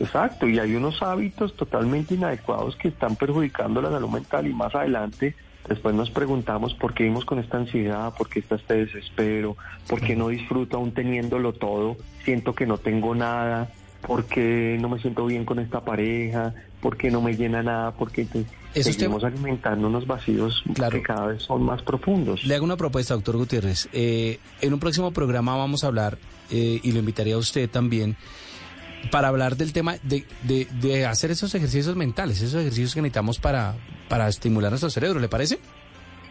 [0.00, 4.74] Exacto, y hay unos hábitos totalmente inadecuados que están perjudicando la salud mental y más
[4.74, 5.34] adelante
[5.68, 9.56] después nos preguntamos por qué vivimos con esta ansiedad, por qué está este desespero,
[9.88, 13.70] por qué no disfruto aún teniéndolo todo, siento que no tengo nada,
[14.06, 17.92] por qué no me siento bien con esta pareja, por qué no me llena nada,
[17.92, 18.26] porque
[18.74, 22.44] seguimos alimentando unos vacíos que cada vez son más profundos.
[22.44, 23.88] Le hago una propuesta, doctor Gutiérrez.
[23.92, 26.18] Eh, en un próximo programa vamos a hablar,
[26.50, 28.16] eh, y lo invitaría a usted también,
[29.10, 33.74] para hablar del tema de, de, hacer esos ejercicios mentales, esos ejercicios que necesitamos para,
[34.08, 35.58] para estimular nuestro cerebro, ¿le parece?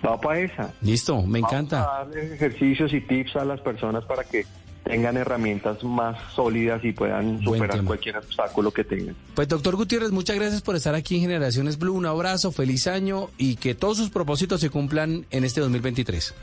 [0.06, 0.74] Va para esa.
[0.82, 1.84] Listo, me encanta.
[1.84, 4.46] A ejercicios y tips a las personas para que
[4.84, 9.16] tengan herramientas más sólidas y puedan superar cualquier obstáculo que tengan.
[9.34, 11.94] Pues doctor Gutiérrez, muchas gracias por estar aquí en Generaciones Blue.
[11.94, 16.36] Un abrazo, feliz año y que todos sus propósitos se cumplan en este 2023.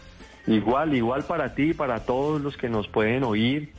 [0.47, 3.73] Igual, igual para ti, para todos los que nos pueden oír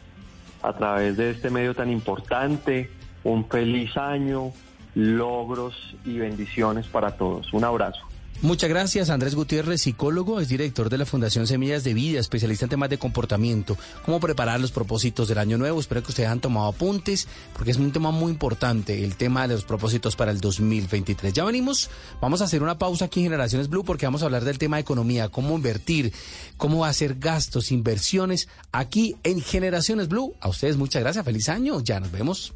[0.61, 2.89] a través de este medio tan importante.
[3.23, 4.51] Un feliz año,
[4.95, 7.53] logros y bendiciones para todos.
[7.53, 8.10] Un abrazo.
[8.43, 12.69] Muchas gracias, Andrés Gutiérrez, psicólogo, es director de la Fundación Semillas de Vida, especialista en
[12.69, 15.79] temas de comportamiento, cómo preparar los propósitos del año nuevo.
[15.79, 19.53] Espero que ustedes hayan tomado apuntes, porque es un tema muy importante, el tema de
[19.53, 21.33] los propósitos para el 2023.
[21.33, 24.43] Ya venimos, vamos a hacer una pausa aquí en Generaciones Blue, porque vamos a hablar
[24.43, 26.11] del tema de economía, cómo invertir,
[26.57, 30.33] cómo hacer gastos, inversiones, aquí en Generaciones Blue.
[30.41, 32.53] A ustedes muchas gracias, feliz año, ya nos vemos.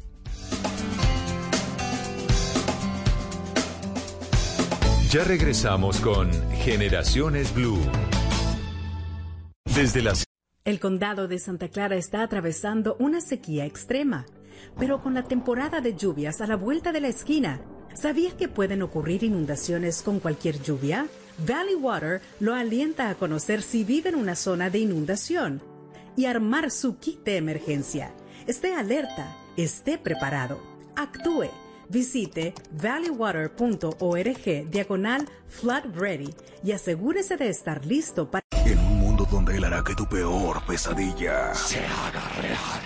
[5.16, 7.80] Ya regresamos con Generaciones Blue.
[9.74, 10.24] Desde las...
[10.62, 14.26] El condado de Santa Clara está atravesando una sequía extrema,
[14.78, 17.62] pero con la temporada de lluvias a la vuelta de la esquina,
[17.94, 21.06] ¿sabía que pueden ocurrir inundaciones con cualquier lluvia?
[21.38, 25.62] Valley Water lo alienta a conocer si vive en una zona de inundación
[26.14, 28.12] y armar su kit de emergencia.
[28.46, 30.60] Esté alerta, esté preparado,
[30.94, 31.48] actúe
[31.88, 38.42] Visite valleywater.org diagonal flood ready y asegúrese de estar listo para...
[38.64, 42.85] En un mundo donde él hará que tu peor pesadilla se haga real.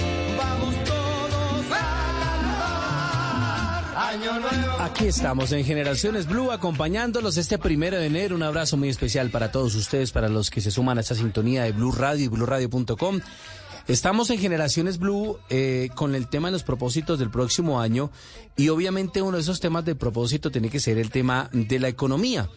[4.79, 8.35] Aquí estamos en Generaciones Blue acompañándolos este primero de enero.
[8.35, 11.63] Un abrazo muy especial para todos ustedes, para los que se suman a esta sintonía
[11.63, 13.21] de Blue Radio y BlueRadio.com.
[13.87, 18.11] Estamos en Generaciones Blue eh, con el tema de los propósitos del próximo año
[18.57, 21.87] y obviamente uno de esos temas de propósito tiene que ser el tema de la
[21.87, 22.49] economía.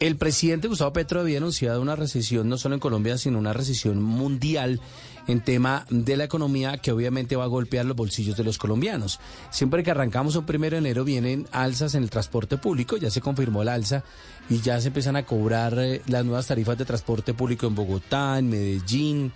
[0.00, 4.02] El presidente Gustavo Petro había anunciado una recesión no solo en Colombia, sino una recesión
[4.02, 4.80] mundial
[5.26, 9.20] en tema de la economía que obviamente va a golpear los bolsillos de los colombianos.
[9.50, 13.20] Siempre que arrancamos un primero de enero vienen alzas en el transporte público, ya se
[13.20, 14.02] confirmó el alza
[14.48, 18.38] y ya se empiezan a cobrar eh, las nuevas tarifas de transporte público en Bogotá,
[18.38, 19.32] en Medellín,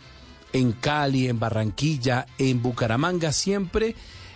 [0.55, 3.95] en Cali, en Barranquilla, en Bucaramanga, siempre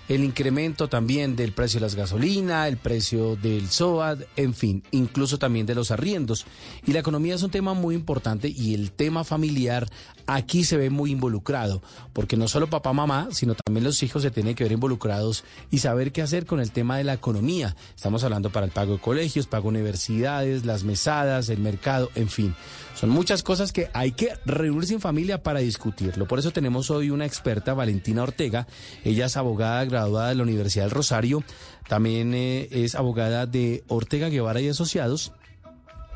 [0.09, 5.39] el incremento también del precio de las gasolinas, el precio del SOAD, en fin, incluso
[5.39, 6.47] también de los arriendos.
[6.87, 9.87] Y la economía es un tema muy importante y el tema familiar
[10.27, 14.31] aquí se ve muy involucrado, porque no solo papá, mamá, sino también los hijos se
[14.31, 17.77] tienen que ver involucrados y saber qué hacer con el tema de la economía.
[17.95, 22.29] Estamos hablando para el pago de colegios, pago de universidades, las mesadas, el mercado, en
[22.29, 22.55] fin.
[22.99, 26.27] Son muchas cosas que hay que reunirse en familia para discutirlo.
[26.27, 28.67] Por eso tenemos hoy una experta, Valentina Ortega.
[29.05, 31.45] Ella es abogada graduada de la Universidad del Rosario.
[31.89, 35.33] También eh, es abogada de Ortega Guevara y Asociados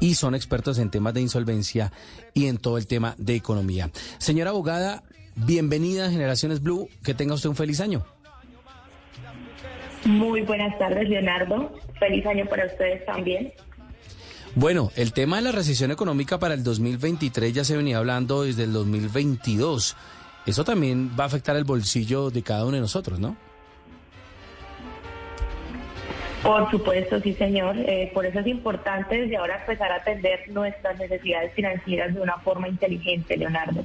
[0.01, 1.93] y son expertos en temas de insolvencia
[2.35, 3.89] y en todo el tema de economía.
[4.19, 5.05] Señora abogada,
[5.37, 6.89] bienvenida a Generaciones Blue.
[7.05, 8.05] Que tenga usted un feliz año.
[10.05, 11.73] Muy buenas tardes, Leonardo.
[12.01, 13.53] Feliz año para ustedes también.
[14.55, 18.65] Bueno, el tema de la recesión económica para el 2023 ya se venía hablando desde
[18.65, 19.97] el 2022.
[20.45, 23.37] Eso también va a afectar el bolsillo de cada uno de nosotros, ¿no?
[26.43, 27.77] Por supuesto, sí, señor.
[27.79, 32.37] Eh, por eso es importante desde ahora empezar a atender nuestras necesidades financieras de una
[32.39, 33.85] forma inteligente, Leonardo.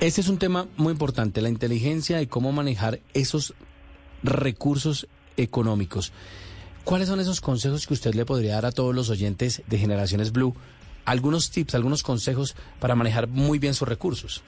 [0.00, 3.54] Ese es un tema muy importante, la inteligencia y cómo manejar esos
[4.22, 6.12] recursos económicos.
[6.86, 10.30] ¿Cuáles son esos consejos que usted le podría dar a todos los oyentes de Generaciones
[10.30, 10.54] Blue?
[11.04, 14.44] Algunos tips, algunos consejos para manejar muy bien sus recursos.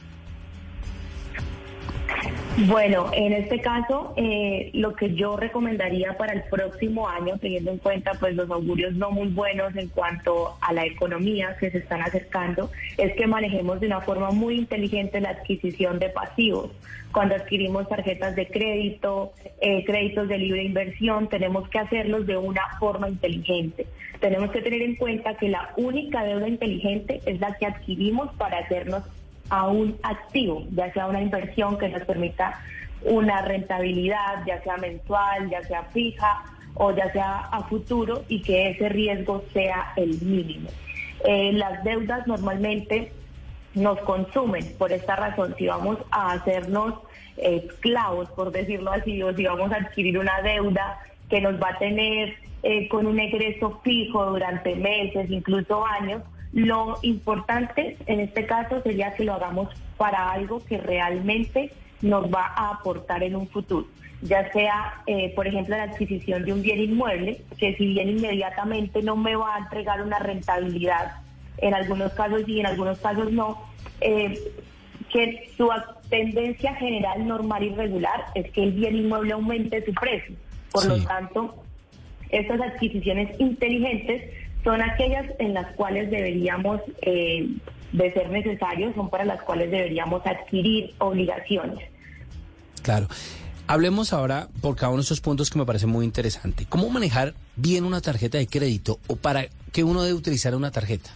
[2.66, 7.78] Bueno, en este caso, eh, lo que yo recomendaría para el próximo año, teniendo en
[7.78, 12.02] cuenta pues los augurios no muy buenos en cuanto a la economía que se están
[12.02, 16.72] acercando, es que manejemos de una forma muy inteligente la adquisición de pasivos.
[17.12, 22.76] Cuando adquirimos tarjetas de crédito, eh, créditos de libre inversión, tenemos que hacerlos de una
[22.80, 23.86] forma inteligente.
[24.18, 28.58] Tenemos que tener en cuenta que la única deuda inteligente es la que adquirimos para
[28.58, 29.04] hacernos
[29.50, 32.60] a un activo, ya sea una inversión que nos permita
[33.02, 38.70] una rentabilidad, ya sea mensual, ya sea fija o ya sea a futuro y que
[38.70, 40.68] ese riesgo sea el mínimo.
[41.24, 43.12] Eh, las deudas normalmente
[43.74, 45.54] nos consumen por esta razón.
[45.58, 46.94] Si vamos a hacernos
[47.36, 51.78] esclavos, por decirlo así, o si vamos a adquirir una deuda que nos va a
[51.78, 58.82] tener eh, con un egreso fijo durante meses, incluso años, lo importante en este caso
[58.82, 63.86] sería que lo hagamos para algo que realmente nos va a aportar en un futuro,
[64.22, 69.02] ya sea, eh, por ejemplo, la adquisición de un bien inmueble, que si bien inmediatamente
[69.02, 71.16] no me va a entregar una rentabilidad,
[71.58, 73.60] en algunos casos sí, en algunos casos no,
[74.00, 74.38] eh,
[75.12, 75.68] que su
[76.08, 80.36] tendencia general, normal y regular es que el bien inmueble aumente su precio.
[80.70, 81.62] Por lo tanto,
[82.30, 84.22] estas adquisiciones inteligentes
[84.68, 87.48] son aquellas en las cuales deberíamos, eh,
[87.92, 91.88] de ser necesarios, son para las cuales deberíamos adquirir obligaciones.
[92.82, 93.08] Claro.
[93.66, 96.66] Hablemos ahora por cada uno de esos puntos que me parece muy interesante.
[96.68, 101.08] ¿Cómo manejar bien una tarjeta de crédito o para qué uno debe utilizar una tarjeta?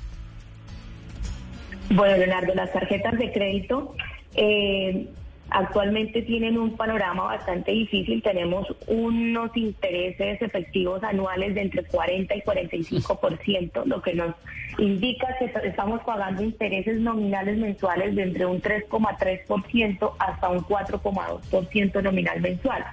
[1.91, 3.95] Bueno, Leonardo, las tarjetas de crédito
[4.35, 5.09] eh,
[5.53, 8.23] actualmente tienen un panorama bastante difícil.
[8.23, 14.35] Tenemos unos intereses efectivos anuales de entre 40 y 45%, lo que nos
[14.79, 22.41] indica que estamos pagando intereses nominales mensuales de entre un 3,3% hasta un 4,2% nominal
[22.41, 22.85] mensual.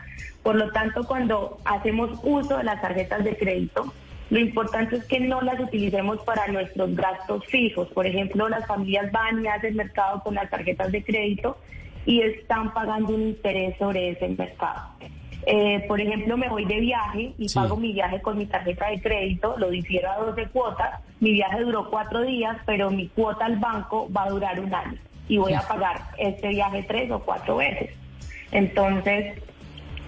[0.43, 3.93] Por lo tanto, cuando hacemos uso de las tarjetas de crédito,
[4.29, 7.87] lo importante es que no las utilicemos para nuestros gastos fijos.
[7.89, 11.57] Por ejemplo, las familias van y hacen mercado con las tarjetas de crédito
[12.05, 14.89] y están pagando un interés sobre ese mercado.
[15.45, 19.01] Eh, por ejemplo, me voy de viaje y pago mi viaje con mi tarjeta de
[19.01, 23.57] crédito, lo difiero a 12 cuotas, mi viaje duró cuatro días, pero mi cuota al
[23.57, 27.57] banco va a durar un año y voy a pagar este viaje tres o cuatro
[27.57, 27.91] veces.
[28.51, 29.41] Entonces,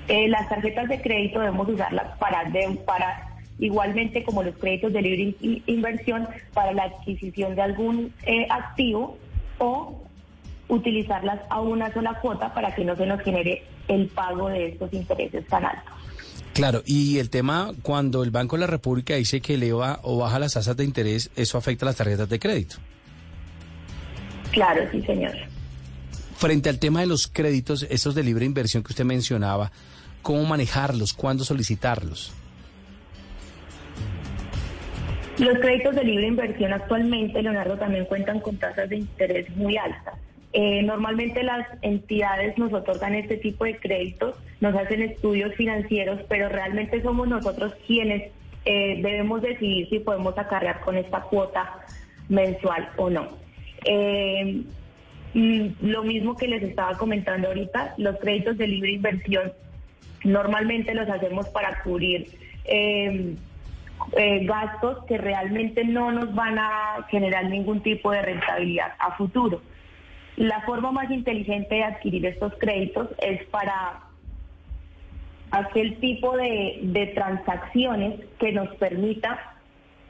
[0.08, 2.44] eh, las tarjetas de crédito debemos usarlas para,
[2.86, 5.36] para igualmente como los créditos de libre
[5.68, 9.18] inversión para la adquisición de algún eh, activo
[9.60, 10.02] o
[10.72, 14.92] utilizarlas a una sola cuota para que no se nos genere el pago de estos
[14.94, 15.94] intereses tan altos.
[16.54, 20.40] Claro, y el tema cuando el Banco de la República dice que eleva o baja
[20.40, 22.78] las tasas de interés, ¿eso afecta a las tarjetas de crédito?
[24.52, 25.34] Claro, sí, señor.
[26.38, 29.72] Frente al tema de los créditos, esos de libre inversión que usted mencionaba,
[30.22, 31.14] ¿cómo manejarlos?
[31.14, 32.34] ¿Cuándo solicitarlos?
[35.38, 40.16] Los créditos de libre inversión actualmente, Leonardo, también cuentan con tasas de interés muy altas.
[40.54, 46.50] Eh, normalmente las entidades nos otorgan este tipo de créditos, nos hacen estudios financieros, pero
[46.50, 48.32] realmente somos nosotros quienes
[48.66, 51.80] eh, debemos decidir si podemos acarrear con esta cuota
[52.28, 53.30] mensual o no.
[53.86, 54.64] Eh,
[55.34, 59.54] lo mismo que les estaba comentando ahorita, los créditos de libre inversión
[60.26, 62.28] normalmente los hacemos para cubrir
[64.42, 69.62] gastos que realmente no nos van a generar ningún tipo de rentabilidad a futuro.
[70.42, 74.00] La forma más inteligente de adquirir estos créditos es para
[75.52, 79.54] aquel tipo de, transacciones que nos permita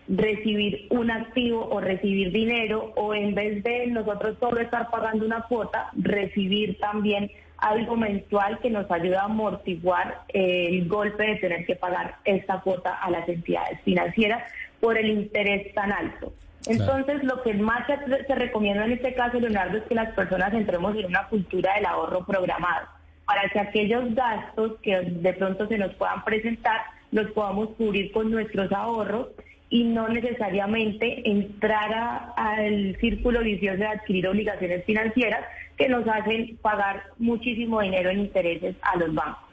[0.07, 5.41] recibir un activo o recibir dinero o en vez de nosotros solo estar pagando una
[5.41, 11.75] cuota, recibir también algo mensual que nos ayuda a amortiguar el golpe de tener que
[11.75, 16.31] pagar esta cuota a las entidades financieras por el interés tan alto.
[16.67, 20.95] Entonces, lo que más se, recomienda en este caso, Leonardo, es que las personas entremos
[20.95, 22.87] en una cultura del ahorro programado,
[23.25, 26.81] para que aquellos gastos que de pronto se nos puedan presentar,
[27.11, 29.29] los podamos cubrir con nuestros ahorros
[29.69, 35.45] y no necesariamente entrar al círculo vicioso de adquirir obligaciones financieras
[35.77, 39.50] que nos hacen pagar muchísimo dinero en intereses a los bancos.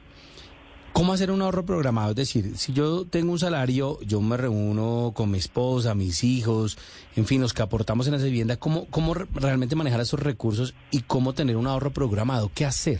[0.98, 2.10] ¿Cómo hacer un ahorro programado?
[2.10, 6.76] Es decir, si yo tengo un salario, yo me reúno con mi esposa, mis hijos,
[7.14, 11.02] en fin, los que aportamos en esa vivienda, ¿cómo, cómo realmente manejar esos recursos y
[11.02, 12.50] cómo tener un ahorro programado?
[12.52, 12.98] ¿Qué hacer?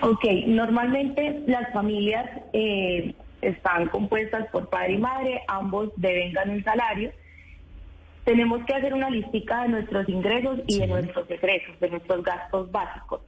[0.00, 7.12] Ok, normalmente las familias eh, están compuestas por padre y madre, ambos devengan un salario.
[8.24, 12.72] Tenemos que hacer una listica de nuestros ingresos y de nuestros egresos, de nuestros gastos
[12.72, 13.20] básicos.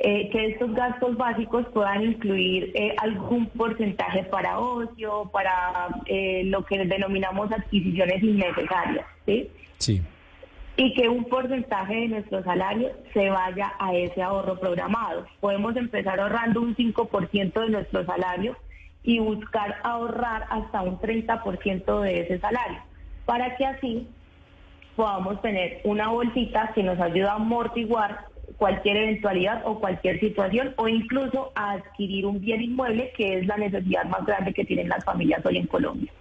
[0.00, 6.64] Eh, que estos gastos básicos puedan incluir eh, algún porcentaje para ocio, para eh, lo
[6.64, 9.50] que denominamos adquisiciones innecesarias, ¿sí?
[9.78, 10.02] Sí.
[10.76, 15.26] Y que un porcentaje de nuestro salario se vaya a ese ahorro programado.
[15.40, 18.56] Podemos empezar ahorrando un 5% de nuestro salario
[19.02, 22.78] y buscar ahorrar hasta un 30% de ese salario,
[23.24, 24.06] para que así
[24.94, 30.88] podamos tener una bolsita que nos ayuda a amortiguar cualquier eventualidad o cualquier situación o
[30.88, 35.04] incluso a adquirir un bien inmueble que es la necesidad más grande que tienen las
[35.04, 36.12] familias hoy en Colombia.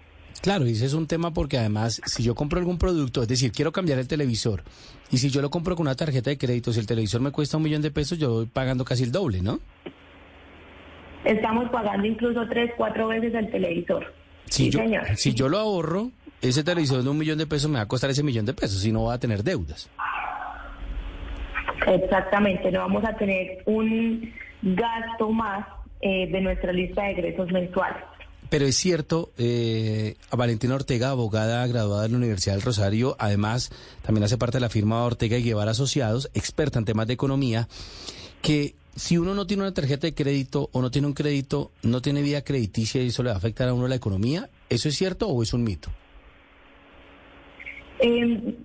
[0.41, 3.51] Claro, y ese es un tema porque además, si yo compro algún producto, es decir,
[3.51, 4.63] quiero cambiar el televisor,
[5.09, 7.57] y si yo lo compro con una tarjeta de crédito, si el televisor me cuesta
[7.57, 9.59] un millón de pesos, yo voy pagando casi el doble, ¿no?
[11.25, 14.13] Estamos pagando incluso tres, cuatro veces el televisor.
[14.45, 15.03] sí, señor.
[15.17, 16.11] Si yo lo ahorro,
[16.41, 18.85] ese televisor de un millón de pesos me va a costar ese millón de pesos,
[18.85, 19.89] y no va a tener deudas.
[21.87, 25.65] Exactamente, no vamos a tener un gasto más
[26.01, 28.03] eh, de nuestra lista de egresos mensuales.
[28.49, 33.71] Pero es cierto, eh, Valentina Ortega, abogada graduada de la Universidad del Rosario, además
[34.03, 37.67] también hace parte de la firma Ortega y Guevara Asociados, experta en temas de economía,
[38.41, 42.01] que si uno no tiene una tarjeta de crédito o no tiene un crédito, no
[42.01, 44.49] tiene vida crediticia y eso le va a afectar a uno la economía.
[44.69, 45.89] ¿Eso es cierto o es un mito?
[47.99, 48.55] Eh,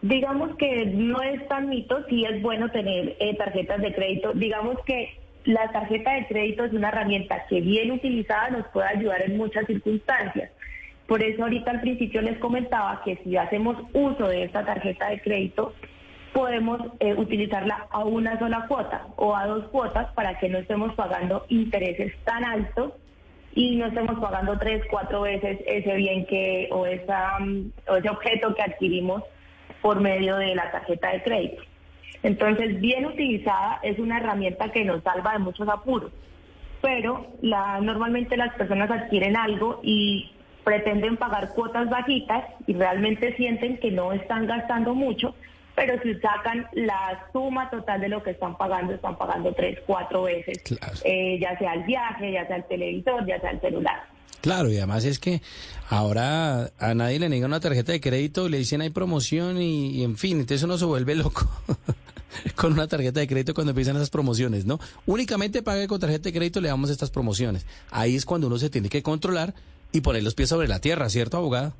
[0.00, 4.32] Digamos que no es tan mito, sí es bueno tener eh, tarjetas de crédito.
[4.32, 9.22] Digamos que la tarjeta de crédito es una herramienta que bien utilizada nos puede ayudar
[9.22, 10.50] en muchas circunstancias.
[11.06, 15.20] Por eso ahorita al principio les comentaba que si hacemos uso de esta tarjeta de
[15.20, 15.72] crédito,
[16.32, 20.94] podemos eh, utilizarla a una sola cuota o a dos cuotas para que no estemos
[20.94, 22.92] pagando intereses tan altos
[23.54, 28.10] y no estemos pagando tres, cuatro veces ese bien que o, esa, mm, o ese
[28.10, 29.24] objeto que adquirimos
[29.82, 31.62] por medio de la tarjeta de crédito.
[32.22, 36.12] Entonces, bien utilizada es una herramienta que nos salva de muchos apuros,
[36.80, 40.32] pero la, normalmente las personas adquieren algo y
[40.64, 45.34] pretenden pagar cuotas bajitas y realmente sienten que no están gastando mucho,
[45.74, 50.24] pero si sacan la suma total de lo que están pagando, están pagando tres, cuatro
[50.24, 50.58] veces,
[51.04, 54.02] eh, ya sea el viaje, ya sea el televisor, ya sea el celular.
[54.40, 55.40] Claro, y además es que
[55.88, 60.16] ahora a nadie le niegan una tarjeta de crédito, le dicen hay promoción y, en
[60.16, 61.48] fin, entonces uno se vuelve loco
[62.56, 64.78] con una tarjeta de crédito cuando empiezan esas promociones, ¿no?
[65.06, 67.66] Únicamente pague con tarjeta de crédito le damos estas promociones.
[67.90, 69.54] Ahí es cuando uno se tiene que controlar
[69.92, 71.74] y poner los pies sobre la tierra, ¿cierto, abogada?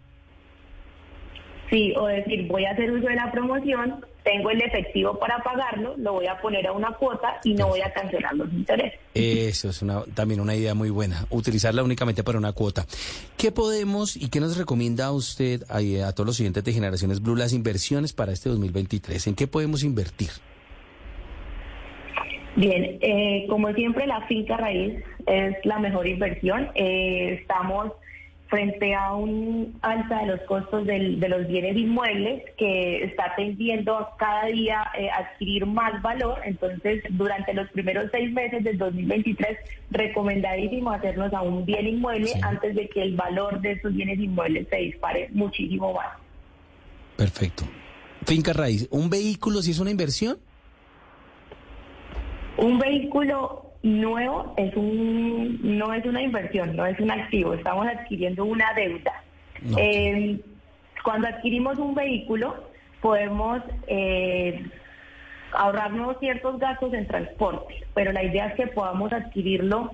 [1.71, 5.95] Sí, o decir, voy a hacer uso de la promoción, tengo el efectivo para pagarlo,
[5.97, 9.01] lo voy a poner a una cuota y no voy a cancelar los intereses.
[9.14, 12.85] Eso es una, también una idea muy buena, utilizarla únicamente para una cuota.
[13.39, 17.22] ¿Qué podemos y qué nos recomienda a usted, a, a todos los siguientes de Generaciones
[17.22, 19.29] Blue, las inversiones para este 2023?
[19.29, 20.29] ¿En qué podemos invertir?
[22.57, 26.68] Bien, eh, como siempre la finca raíz es la mejor inversión.
[26.74, 27.93] Eh, estamos
[28.49, 33.95] frente a un alza de los costos del- de los bienes inmuebles que está tendiendo
[33.97, 36.41] a cada día eh, adquirir más valor.
[36.45, 39.59] Entonces, durante los primeros seis meses del 2023,
[39.91, 42.41] recomendadísimo hacernos a un bien inmueble Sí.
[42.43, 46.09] antes de que el valor de esos bienes inmuebles se dispare muchísimo más.
[47.17, 47.65] Perfecto.
[48.25, 50.39] Finca raíz, ¿un vehículo si es una inversión?
[52.57, 58.45] Un vehículo nuevo es un no es una inversión, no es un activo, estamos adquiriendo
[58.45, 59.22] una deuda.
[59.62, 59.79] No.
[59.79, 60.41] Eh,
[61.05, 62.68] cuando adquirimos un vehículo
[63.01, 64.64] podemos eh,
[65.53, 69.93] ahorrarnos ciertos gastos en transporte, pero la idea es que podamos adquirirlo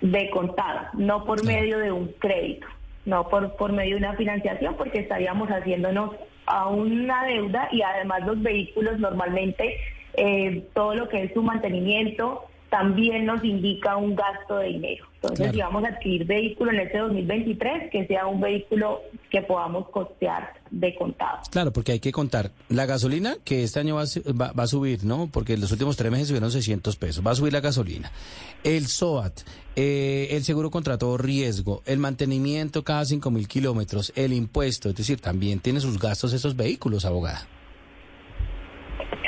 [0.00, 2.66] de contado, no por medio de un crédito,
[3.04, 6.12] no por, por medio de una financiación, porque estaríamos haciéndonos
[6.46, 9.76] a una deuda y además los vehículos normalmente,
[10.16, 12.44] eh, todo lo que es su mantenimiento,
[12.74, 15.04] también nos indica un gasto de dinero.
[15.14, 15.52] Entonces, Claro.
[15.54, 19.00] si vamos a adquirir vehículo en este 2023, que sea un vehículo
[19.30, 21.38] que podamos costear de contado.
[21.52, 22.50] Claro, porque hay que contar.
[22.68, 24.04] La gasolina, que este año va,
[24.38, 25.28] va- va a subir, ¿no?
[25.32, 27.24] Porque en los últimos tres meses subieron 600 pesos.
[27.24, 28.10] Va a subir la gasolina.
[28.64, 29.40] El SOAT,
[29.76, 34.88] eh, el seguro contra todo riesgo, el mantenimiento cada 5 mil kilómetros, el impuesto.
[34.88, 37.46] Es decir, también tiene sus gastos esos vehículos, abogada.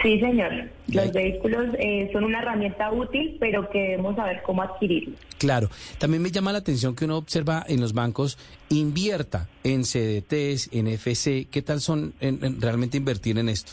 [0.07, 0.53] Sí, señor.
[0.87, 5.19] Los vehículos eh, son una herramienta útil, pero que debemos saber cómo adquirirlos.
[5.37, 5.69] Claro.
[5.99, 8.39] También me llama la atención que uno observa en los bancos,
[8.69, 11.49] invierta en CDTs, en FC.
[11.51, 13.73] ¿Qué tal son en- en realmente invertir en esto?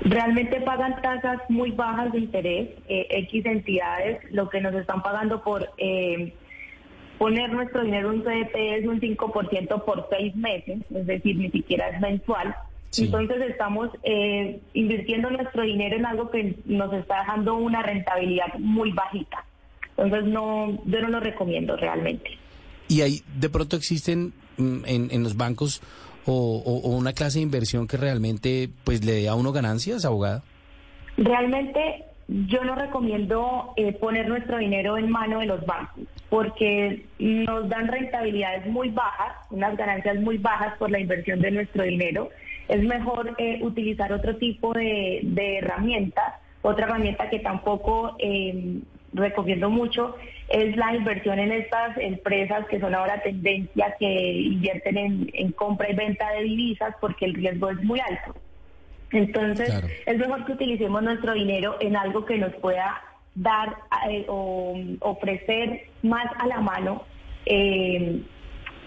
[0.00, 5.42] Realmente pagan tasas muy bajas de interés, eh, X entidades, lo que nos están pagando
[5.44, 6.32] por eh,
[7.18, 11.50] poner nuestro dinero en un CDT es un 5% por seis meses, es decir, ni
[11.50, 12.54] siquiera es mensual.
[12.94, 13.04] Sí.
[13.06, 18.92] Entonces estamos eh, invirtiendo nuestro dinero en algo que nos está dejando una rentabilidad muy
[18.92, 19.44] bajita.
[19.96, 22.30] Entonces no, yo no lo recomiendo realmente.
[22.88, 25.82] Y ahí de pronto existen mm, en, en los bancos
[26.26, 26.32] o,
[26.64, 30.42] o- o una clase de inversión que realmente pues le dé a uno ganancias, abogada.
[31.16, 37.68] Realmente yo no recomiendo eh, poner nuestro dinero en mano de los bancos porque nos
[37.68, 42.30] dan rentabilidades muy bajas, unas ganancias muy bajas por la inversión de nuestro dinero.
[42.68, 46.34] Es mejor eh, utilizar otro tipo de, de herramientas.
[46.62, 48.78] Otra herramienta que tampoco eh,
[49.12, 50.16] recomiendo mucho
[50.48, 55.90] es la inversión en estas empresas que son ahora tendencia, que invierten en, en compra
[55.90, 58.34] y venta de divisas porque el riesgo es muy alto.
[59.12, 59.86] Entonces, Claro.
[60.06, 63.00] es mejor que utilicemos nuestro dinero en algo que nos pueda
[63.34, 63.76] dar
[64.08, 67.02] eh, o ofrecer más a la mano
[67.46, 68.20] eh,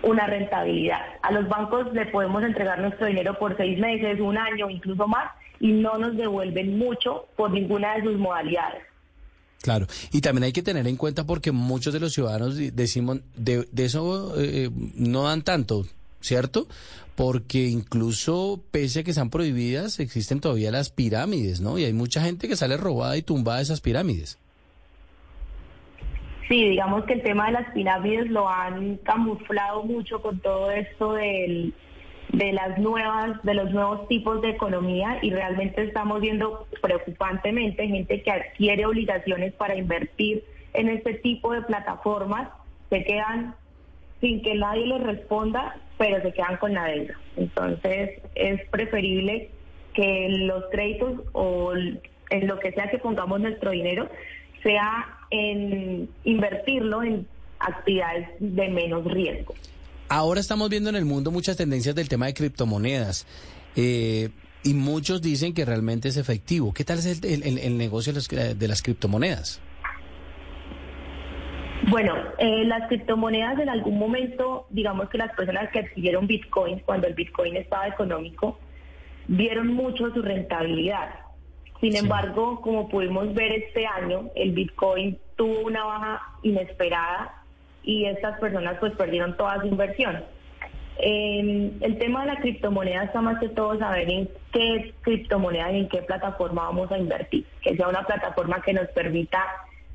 [0.04, 1.02] una rentabilidad.
[1.22, 5.32] A los bancos le podemos entregar nuestro dinero por seis meses, un año, incluso más,
[5.60, 8.84] y no nos devuelven mucho por ninguna de sus modalidades.
[9.62, 13.68] Claro, y también hay que tener en cuenta porque muchos de los ciudadanos decimos, de,
[13.78, 15.86] eso eh, no dan tanto,
[16.22, 16.68] ¿cierto?
[17.16, 21.80] Porque incluso pese a que están prohibidas, existen todavía las pirámides, ¿no?
[21.80, 24.38] Y hay mucha gente que sale robada y tumbada de esas pirámides.
[26.48, 31.14] Sí, digamos que el tema de las pirámides lo han camuflado mucho con todo esto
[31.14, 31.74] de
[32.32, 38.32] las nuevas, de los nuevos tipos de economía y realmente estamos viendo preocupantemente gente que
[38.32, 40.44] adquiere obligaciones para invertir
[40.74, 42.50] en este tipo de plataformas,
[42.90, 43.56] se quedan
[44.22, 47.20] sin que nadie les responda, pero se quedan con la deuda.
[47.36, 49.50] Entonces es preferible
[49.94, 54.08] que los créditos o en lo que sea que pongamos nuestro dinero
[54.64, 57.28] sea en invertirlo en
[57.60, 59.54] actividades de menos riesgo.
[60.10, 63.26] Ahora estamos viendo en el mundo muchas tendencias del tema de criptomonedas.
[63.76, 64.30] eh,
[64.64, 66.74] y muchos dicen que realmente es efectivo.
[66.74, 69.62] ¿Qué tal es el, el- el negocio de las, de las criptomonedas?
[71.90, 77.08] Bueno, eh, las criptomonedas en algún momento, digamos que las personas que adquirieron Bitcoin cuando
[77.08, 78.58] el Bitcoin estaba económico,
[79.28, 81.10] vieron mucho su rentabilidad.
[81.82, 81.98] Sin Sí.
[82.00, 87.44] embargo, como pudimos ver este año, el Bitcoin tuvo una baja inesperada
[87.84, 90.24] y estas personas pues perdieron toda su inversión.
[91.00, 95.82] Eh, el tema de la criptomoneda está más que todo saber en qué criptomoneda y
[95.82, 97.46] en qué plataforma vamos a invertir.
[97.62, 99.44] Que sea una plataforma que nos permita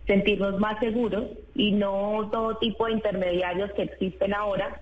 [0.07, 1.25] sentirnos más seguros
[1.55, 4.81] y no todo tipo de intermediarios que existen ahora.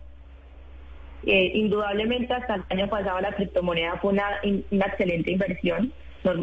[1.27, 4.29] Eh, indudablemente hasta el año pasado la criptomoneda fue una,
[4.71, 5.93] una excelente inversión.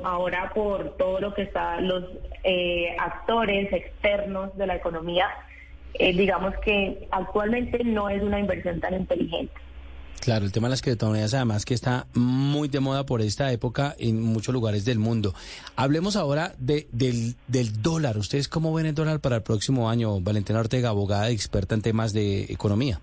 [0.04, 2.04] Ahora por todo lo que está los
[2.44, 5.28] eh, actores externos de la economía,
[5.94, 9.54] eh, digamos que actualmente no es una inversión tan inteligente.
[10.20, 13.96] Claro, el tema de las criptomonedas además que está muy de moda por esta época
[14.00, 15.34] en muchos lugares del mundo.
[15.76, 18.18] Hablemos ahora de, del, del dólar.
[18.18, 20.20] ¿Ustedes cómo ven el dólar para el próximo año?
[20.20, 23.00] Valentina Ortega, abogada experta en temas de economía.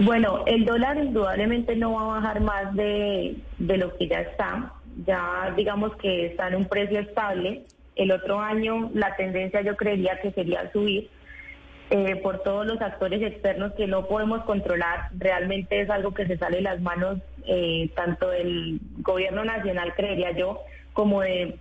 [0.00, 4.72] Bueno, el dólar indudablemente no va a bajar más de, lo que ya está.
[5.04, 7.64] Ya digamos que está en un precio estable.
[7.96, 11.10] El otro año la tendencia yo creería que sería subir
[11.90, 15.10] eh, por todos los actores externos que no podemos controlar.
[15.18, 20.30] Realmente es algo que se sale de las manos eh, tanto del gobierno nacional, creería
[20.30, 20.60] yo,
[20.92, 21.58] como de,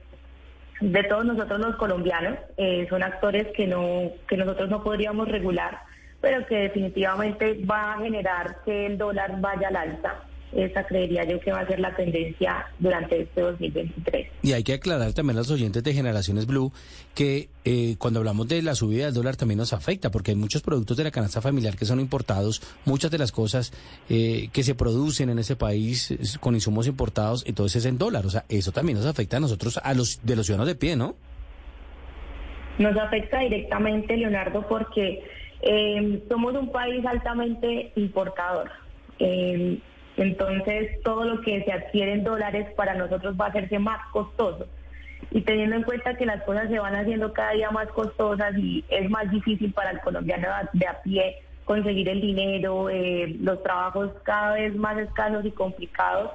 [0.80, 2.38] de todos nosotros los colombianos.
[2.58, 5.80] Eh, son actores que, no, que nosotros no podríamos regular,
[6.28, 10.15] pero que definitivamente va a generar que el dólar vaya al alza.
[10.51, 14.28] Esa creería yo que va a ser la tendencia durante este 2023.
[14.41, 16.73] Y hay que aclarar también a los oyentes de Generaciones Blue
[17.15, 20.61] que eh, cuando hablamos de la subida del dólar también nos afecta, porque hay muchos
[20.61, 23.71] productos de la canasta familiar que son importados, muchas de las cosas
[24.09, 28.25] eh, que se producen en ese país con insumos importados, entonces es en dólar.
[28.25, 30.97] O sea, eso también nos afecta a nosotros, a los de los ciudadanos de pie,
[30.97, 31.15] ¿no?
[32.80, 35.23] Nos afecta directamente, Leonardo, porque
[35.62, 38.72] eh, somos un país altamente importador.
[39.20, 39.80] Eh,
[40.18, 44.68] entonces, todo lo que se adquiere en dólares para nosotros va a hacerse más costoso.
[45.32, 48.84] Y teniendo en cuenta que las cosas se van haciendo cada día más costosas y
[48.89, 54.12] es más difícil para el colombiano de a pie conseguir el dinero, eh, los trabajos
[54.24, 56.32] cada vez más escasos y complicados.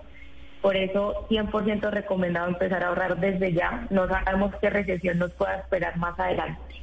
[0.61, 3.87] Por eso, 100% recomendado empezar a ahorrar desde ya.
[3.91, 6.82] No sabemos qué recesión nos pueda esperar más adelante.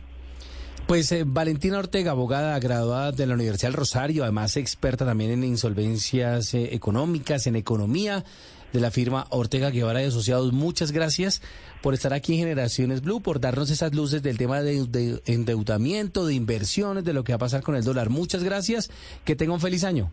[0.89, 5.43] Pues eh, Valentina Ortega, abogada graduada de la Universidad del Rosario, además experta también en
[5.43, 8.25] insolvencias eh, económicas, en economía
[8.73, 10.51] de la firma Ortega Guevara y Asociados.
[10.51, 11.43] Muchas gracias
[11.83, 16.25] por estar aquí en Generaciones Blue, por darnos esas luces del tema de, de endeudamiento,
[16.25, 18.09] de inversiones, de lo que va a pasar con el dólar.
[18.09, 18.89] Muchas gracias.
[19.25, 20.11] Que tenga un feliz año.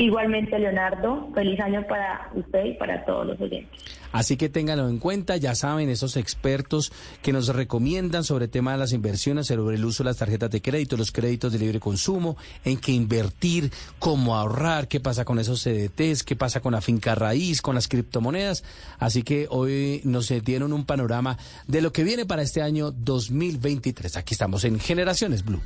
[0.00, 3.78] Igualmente, Leonardo, feliz año para usted y para todos los oyentes.
[4.12, 6.90] Así que ténganlo en cuenta, ya saben, esos expertos
[7.22, 10.50] que nos recomiendan sobre el tema de las inversiones, sobre el uso de las tarjetas
[10.50, 15.38] de crédito, los créditos de libre consumo, en qué invertir, cómo ahorrar, qué pasa con
[15.38, 18.64] esos CDTs, qué pasa con la finca raíz, con las criptomonedas.
[18.98, 21.36] Así que hoy nos dieron un panorama
[21.68, 24.16] de lo que viene para este año 2023.
[24.16, 25.60] Aquí estamos en Generaciones Blue.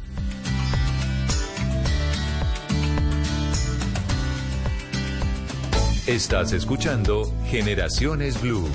[6.06, 8.68] Estás escuchando Generaciones Blue.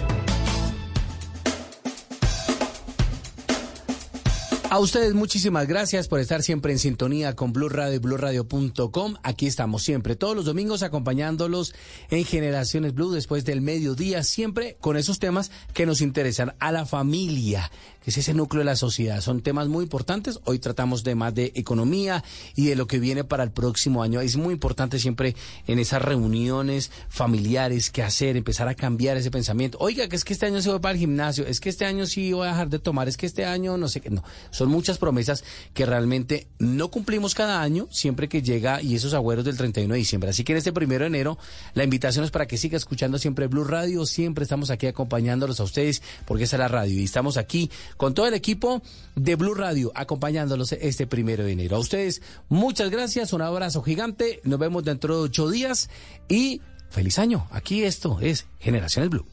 [4.71, 9.15] A ustedes muchísimas gracias por estar siempre en sintonía con Blue Radio y BlueRadio.com.
[9.21, 11.75] Aquí estamos siempre, todos los domingos acompañándolos
[12.09, 16.87] en Generaciones Blue después del mediodía, siempre con esos temas que nos interesan a la
[16.87, 17.71] familia,
[18.03, 19.21] que es ese núcleo de la sociedad.
[19.21, 20.39] Son temas muy importantes.
[20.45, 22.23] Hoy tratamos de más de economía
[22.55, 24.21] y de lo que viene para el próximo año.
[24.21, 25.35] Es muy importante siempre
[25.67, 29.77] en esas reuniones familiares que hacer, empezar a cambiar ese pensamiento.
[29.81, 32.05] Oiga, que es que este año se va para el gimnasio, es que este año
[32.05, 34.23] sí voy a dejar de tomar, es que este año no sé qué, no.
[34.51, 35.43] Son muchas promesas
[35.73, 39.97] que realmente no cumplimos cada año, siempre que llega y esos agüeros del 31 de
[39.97, 40.29] diciembre.
[40.29, 41.37] Así que en este primero de enero,
[41.73, 44.05] la invitación es para que siga escuchando siempre Blue Radio.
[44.05, 46.99] Siempre estamos aquí acompañándolos a ustedes, porque es la radio.
[46.99, 47.69] Y estamos aquí
[47.99, 48.81] con todo el equipo
[49.15, 51.75] de Blue Radio, acompañándolos este primero de enero.
[51.75, 54.39] A ustedes, muchas gracias, un abrazo gigante.
[54.45, 55.89] Nos vemos dentro de ocho días
[56.29, 57.49] y feliz año.
[57.51, 59.25] Aquí esto es Generaciones Blue.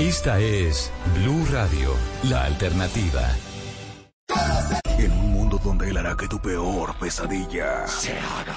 [0.00, 1.92] Esta es Blue Radio,
[2.22, 3.36] la alternativa.
[4.98, 8.56] En un mundo donde él hará que tu peor pesadilla Se haga.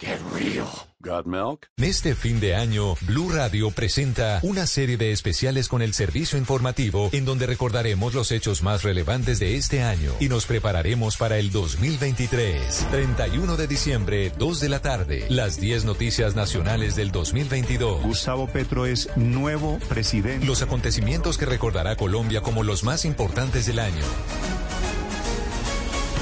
[0.00, 0.66] ¡Qué río!
[1.00, 1.68] Got milk?
[1.76, 7.10] Este fin de año, Blue Radio presenta una serie de especiales con el servicio informativo
[7.12, 11.50] en donde recordaremos los hechos más relevantes de este año y nos prepararemos para el
[11.52, 12.86] 2023.
[12.90, 18.02] 31 de diciembre, 2 de la tarde, las 10 noticias nacionales del 2022.
[18.02, 20.46] Gustavo Petro es nuevo presidente.
[20.46, 24.04] Los acontecimientos que recordará Colombia como los más importantes del año.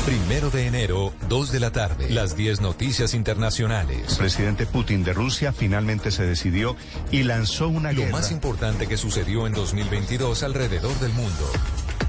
[0.09, 4.17] Primero de enero, 2 de la tarde, las 10 noticias internacionales.
[4.17, 6.77] Presidente Putin de Rusia finalmente se decidió
[7.11, 8.13] y lanzó una Lo guerra.
[8.13, 11.45] más importante que sucedió en 2022 alrededor del mundo.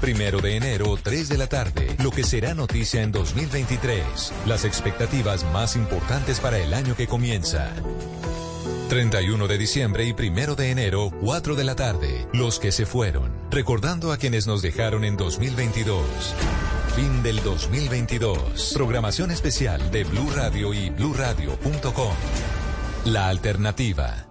[0.00, 4.32] Primero de enero, 3 de la tarde, lo que será noticia en 2023.
[4.46, 7.70] Las expectativas más importantes para el año que comienza.
[8.88, 13.30] 31 de diciembre y 1 de enero, 4 de la tarde, los que se fueron,
[13.50, 16.00] recordando a quienes nos dejaron en 2022.
[16.94, 18.72] Fin del 2022.
[18.74, 22.14] Programación especial de Blue Radio y bluradio.com.
[23.04, 24.26] La alternativa.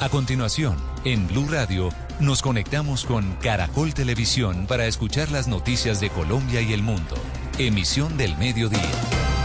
[0.00, 6.10] A continuación, en Blue Radio, nos conectamos con Caracol Televisión para escuchar las noticias de
[6.10, 7.14] Colombia y el mundo.
[7.58, 9.37] Emisión del mediodía.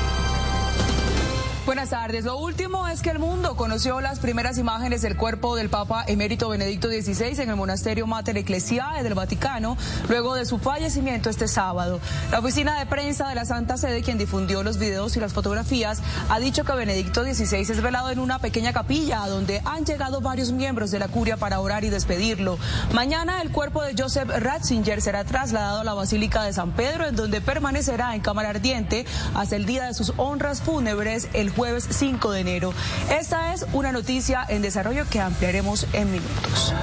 [1.65, 2.25] Buenas tardes.
[2.25, 6.49] Lo último es que el mundo conoció las primeras imágenes del cuerpo del Papa emérito
[6.49, 9.77] Benedicto XVI en el monasterio Mater Ecclesiae del Vaticano,
[10.09, 12.01] luego de su fallecimiento este sábado.
[12.31, 16.01] La oficina de prensa de la Santa Sede, quien difundió los videos y las fotografías,
[16.27, 20.51] ha dicho que Benedicto XVI es velado en una pequeña capilla donde han llegado varios
[20.51, 22.57] miembros de la curia para orar y despedirlo.
[22.93, 27.15] Mañana el cuerpo de Joseph Ratzinger será trasladado a la Basílica de San Pedro, en
[27.15, 32.31] donde permanecerá en cámara ardiente hasta el día de sus honras fúnebres el jueves 5
[32.31, 32.73] de enero.
[33.09, 36.73] Esta es una noticia en desarrollo que ampliaremos en minutos.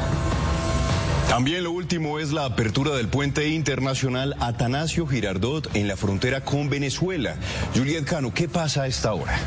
[1.28, 6.68] También lo último es la apertura del puente internacional Atanasio Girardot en la frontera con
[6.68, 7.36] Venezuela.
[7.72, 9.38] Juliet Cano, ¿qué pasa a esta hora?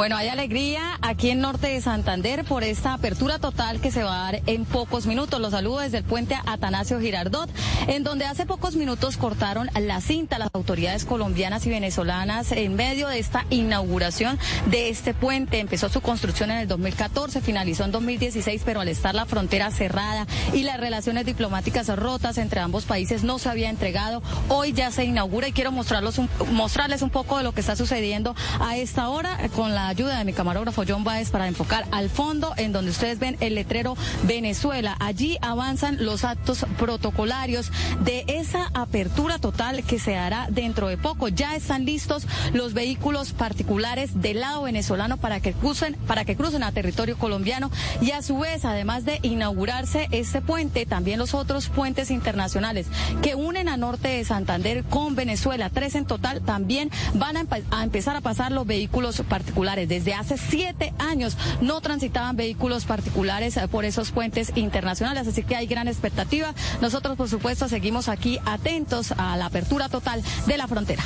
[0.00, 4.14] Bueno, hay alegría aquí en Norte de Santander por esta apertura total que se va
[4.14, 5.38] a dar en pocos minutos.
[5.38, 7.50] Los saludo desde el puente Atanasio Girardot,
[7.86, 13.08] en donde hace pocos minutos cortaron la cinta las autoridades colombianas y venezolanas en medio
[13.08, 14.38] de esta inauguración
[14.70, 15.58] de este puente.
[15.58, 20.26] Empezó su construcción en el 2014, finalizó en 2016, pero al estar la frontera cerrada
[20.54, 24.22] y las relaciones diplomáticas rotas entre ambos países no se había entregado.
[24.48, 26.18] Hoy ya se inaugura y quiero mostrarlos
[26.50, 30.24] mostrarles un poco de lo que está sucediendo a esta hora con la ayuda de
[30.24, 34.96] mi camarógrafo John Baez para enfocar al fondo en donde ustedes ven el letrero Venezuela.
[35.00, 37.72] Allí avanzan los actos protocolarios
[38.04, 41.28] de esa apertura total que se hará dentro de poco.
[41.28, 46.62] Ya están listos los vehículos particulares del lado venezolano para que crucen, para que crucen
[46.62, 47.70] a territorio colombiano
[48.00, 52.86] y a su vez, además de inaugurarse este puente, también los otros puentes internacionales
[53.22, 57.82] que unen a norte de Santander con Venezuela, tres en total, también van a, a
[57.82, 63.68] empezar a pasar los vehículos particulares desde hace siete años no transitaban vehículos particulares eh,
[63.68, 66.54] por esos puentes internacionales, así que hay gran expectativa.
[66.80, 71.02] Nosotros, por supuesto, seguimos aquí atentos a la apertura total de la frontera.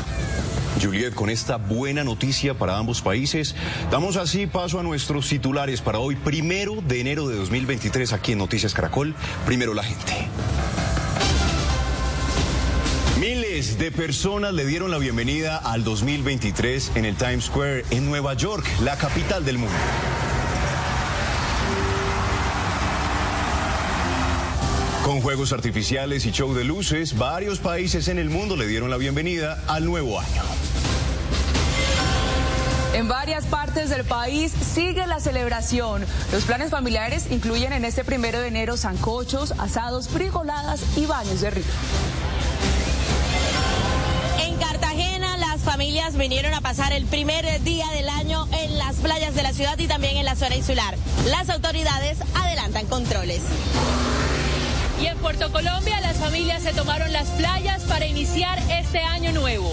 [0.83, 3.55] Juliet, con esta buena noticia para ambos países,
[3.91, 8.39] damos así paso a nuestros titulares para hoy, primero de enero de 2023, aquí en
[8.39, 9.15] Noticias Caracol.
[9.47, 10.29] Primero la gente.
[13.21, 18.35] Miles de personas le dieron la bienvenida al 2023 en el Times Square en Nueva
[18.35, 19.77] York, la capital del mundo.
[25.05, 28.97] Con juegos artificiales y show de luces, varios países en el mundo le dieron la
[28.97, 30.43] bienvenida al nuevo año.
[32.95, 36.05] En varias partes del país sigue la celebración.
[36.33, 41.51] Los planes familiares incluyen en este primero de enero zancochos, asados, frigoladas y baños de
[41.51, 41.65] río.
[46.17, 49.87] Vinieron a pasar el primer día del año en las playas de la ciudad y
[49.87, 50.97] también en la zona insular.
[51.27, 53.41] Las autoridades adelantan controles.
[55.01, 59.71] Y en Puerto Colombia las familias se tomaron las playas para iniciar este año nuevo.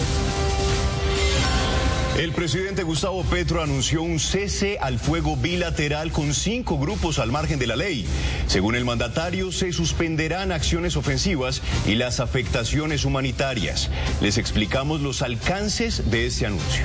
[2.18, 7.57] El presidente Gustavo Petro anunció un cese al fuego bilateral con cinco grupos al margen
[7.57, 8.05] de la ley.
[8.47, 13.89] Según el mandatario, se suspenderán acciones ofensivas y las afectaciones humanitarias.
[14.20, 16.84] Les explicamos los alcances de este anuncio.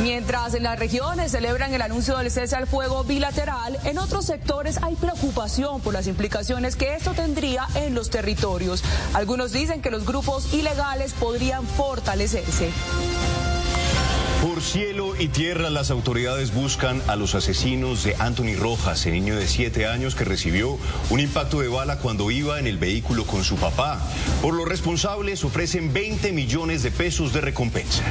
[0.00, 4.78] Mientras en las regiones celebran el anuncio del cese al fuego bilateral, en otros sectores
[4.80, 8.84] hay preocupación por las implicaciones que esto tendría en los territorios.
[9.12, 12.70] Algunos dicen que los grupos ilegales podrían fortalecerse.
[14.42, 19.34] Por cielo y tierra, las autoridades buscan a los asesinos de Anthony Rojas, el niño
[19.34, 20.78] de siete años que recibió
[21.10, 24.00] un impacto de bala cuando iba en el vehículo con su papá.
[24.40, 28.04] Por los responsables ofrecen 20 millones de pesos de recompensa.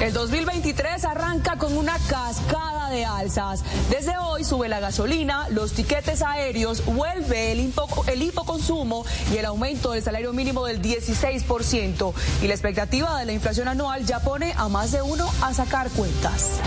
[0.00, 3.62] El 2023 arranca con una cascada de alzas.
[3.90, 7.72] Desde hoy sube la gasolina, los tiquetes aéreos, vuelve el,
[8.06, 12.12] el hipoconsumo y el aumento del salario mínimo del 16%.
[12.42, 15.90] Y la expectativa de la inflación anual ya pone a más de uno a sacar
[15.90, 16.60] cuentas.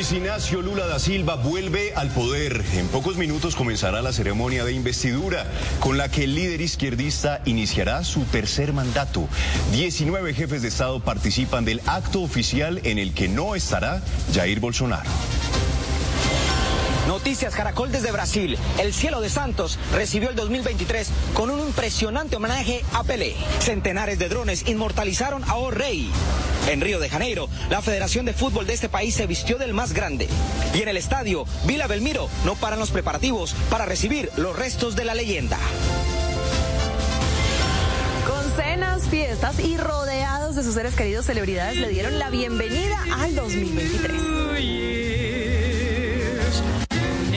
[0.00, 2.64] Luis Ignacio Lula da Silva vuelve al poder.
[2.72, 5.44] En pocos minutos comenzará la ceremonia de investidura
[5.78, 9.28] con la que el líder izquierdista iniciará su tercer mandato.
[9.72, 14.00] 19 jefes de Estado participan del acto oficial en el que no estará
[14.32, 15.10] Jair Bolsonaro.
[17.06, 18.58] Noticias Caracol desde Brasil.
[18.78, 23.34] El cielo de Santos recibió el 2023 con un impresionante homenaje a Pelé.
[23.60, 26.10] Centenares de drones inmortalizaron a O Rey.
[26.68, 29.92] En Río de Janeiro, la Federación de Fútbol de este país se vistió del más
[29.92, 30.28] grande.
[30.74, 35.04] Y en el estadio Vila Belmiro no paran los preparativos para recibir los restos de
[35.04, 35.58] la leyenda.
[38.26, 43.34] Con cenas, fiestas y rodeados de sus seres queridos, celebridades le dieron la bienvenida al
[43.34, 45.09] 2023.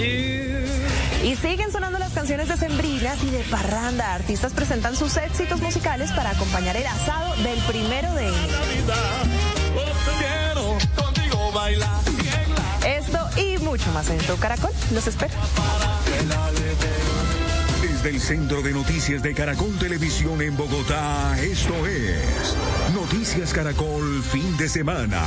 [0.04, 4.14] Y siguen sonando las canciones de Sembrinas y de Parranda.
[4.14, 8.54] Artistas presentan sus éxitos musicales para acompañar el asado del primero de enero.
[12.86, 14.72] Esto y mucho más en Show Caracol.
[14.92, 15.34] Los espero.
[17.82, 22.56] Desde el Centro de Noticias de Caracol Televisión en Bogotá, esto es
[22.94, 25.22] Noticias Caracol Fin de Semana.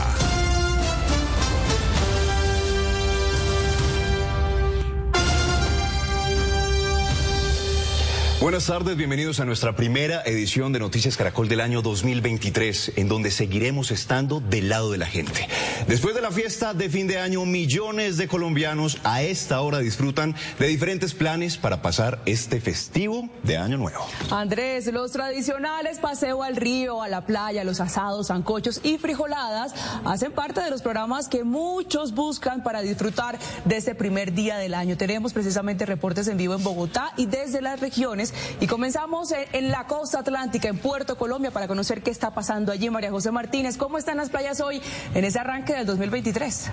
[8.39, 13.31] Buenas tardes, bienvenidos a nuestra primera edición de Noticias Caracol del año 2023, en donde
[13.31, 15.49] seguiremos estando del lado de la gente.
[15.89, 20.35] Después de la fiesta de fin de año, millones de colombianos a esta hora disfrutan
[20.59, 24.07] de diferentes planes para pasar este festivo de Año Nuevo.
[24.31, 29.75] Andrés, los tradicionales paseo al río, a la playa, los asados, zancochos y frijoladas
[30.05, 34.75] hacen parte de los programas que muchos buscan para disfrutar de este primer día del
[34.75, 34.99] año.
[34.99, 38.27] Tenemos precisamente reportes en vivo en Bogotá y desde las regiones
[38.61, 42.91] y comenzamos en, la costa atlántica, en Puerto Colombia, para conocer qué está pasando allí.
[42.91, 44.81] María José Martínez, ¿cómo están las playas hoy
[45.15, 46.71] en ese arranque del 2023?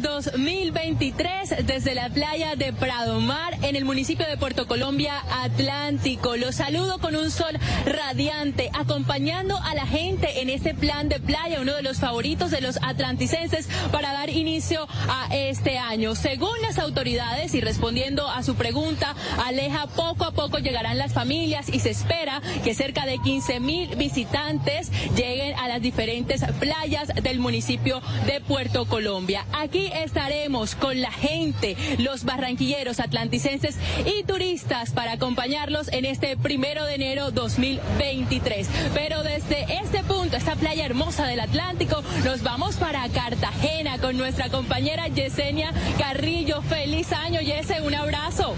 [0.00, 6.36] 2023 desde la playa de Prado Mar en el municipio de Puerto Colombia Atlántico.
[6.36, 11.60] Los saludo con un sol radiante, acompañando a la gente en este plan de playa,
[11.60, 16.14] uno de los favoritos de los atlanticenses para dar inicio a este año.
[16.14, 19.14] Según las autoridades y respondiendo a su pregunta,
[19.44, 23.96] Aleja, poco a poco llegarán las familias y se espera que cerca de 15 mil
[23.96, 29.46] visitantes lleguen a las diferentes playas del municipio de Puerto Colombia.
[29.52, 36.84] Aquí estaremos con la gente, los barranquilleros, atlanticenses y turistas para acompañarlos en este primero
[36.84, 38.68] de enero 2023.
[38.94, 44.48] Pero desde este punto, esta playa hermosa del Atlántico, nos vamos para Cartagena con nuestra
[44.50, 46.62] compañera Yesenia Carrillo.
[46.62, 48.54] Feliz año, Yese, un abrazo.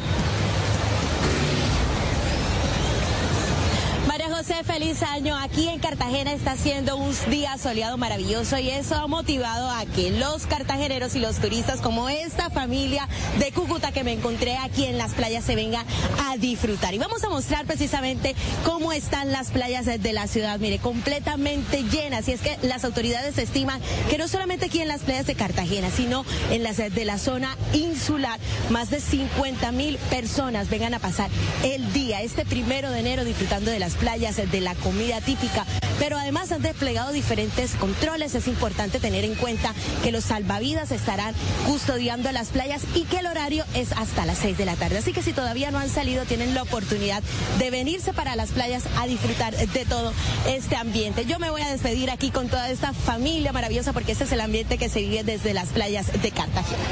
[4.65, 5.37] Feliz año.
[5.37, 10.11] Aquí en Cartagena está siendo un día soleado maravilloso y eso ha motivado a que
[10.11, 13.09] los cartageneros y los turistas como esta familia
[13.39, 15.87] de Cúcuta que me encontré aquí en las playas se vengan
[16.27, 16.93] a disfrutar.
[16.93, 18.35] Y vamos a mostrar precisamente
[18.65, 20.59] cómo están las playas de la ciudad.
[20.59, 22.29] Mire, completamente llenas.
[22.29, 23.81] Y es que las autoridades estiman
[24.11, 27.57] que no solamente aquí en las playas de Cartagena, sino en las de la zona
[27.73, 28.39] insular,
[28.69, 31.31] más de 50 mil personas vengan a pasar
[31.63, 35.67] el día, este primero de enero, disfrutando de las playas, de la comida típica,
[35.99, 38.35] pero además han desplegado diferentes controles.
[38.35, 41.35] Es importante tener en cuenta que los salvavidas estarán
[41.67, 44.99] custodiando las playas y que el horario es hasta las 6 de la tarde.
[44.99, 47.23] Así que si todavía no han salido, tienen la oportunidad
[47.59, 50.13] de venirse para las playas a disfrutar de todo
[50.47, 51.27] este ambiente.
[51.27, 54.41] Yo me voy a despedir aquí con toda esta familia maravillosa porque este es el
[54.41, 56.83] ambiente que se vive desde las playas de Cartagena.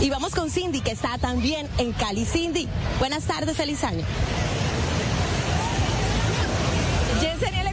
[0.00, 2.24] Y vamos con Cindy, que está también en Cali.
[2.24, 3.80] Cindy, buenas tardes, feliz.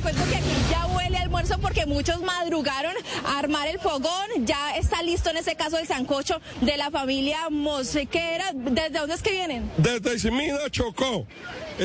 [0.08, 2.94] Cuento que aquí ya huele almuerzo porque muchos madrugaron
[3.26, 4.46] a armar el fogón.
[4.46, 8.52] Ya está listo en este caso el sancocho de la familia Mosquera.
[8.54, 9.70] ¿Desde dónde es que vienen?
[9.78, 11.28] Desde Ismina, Chocó.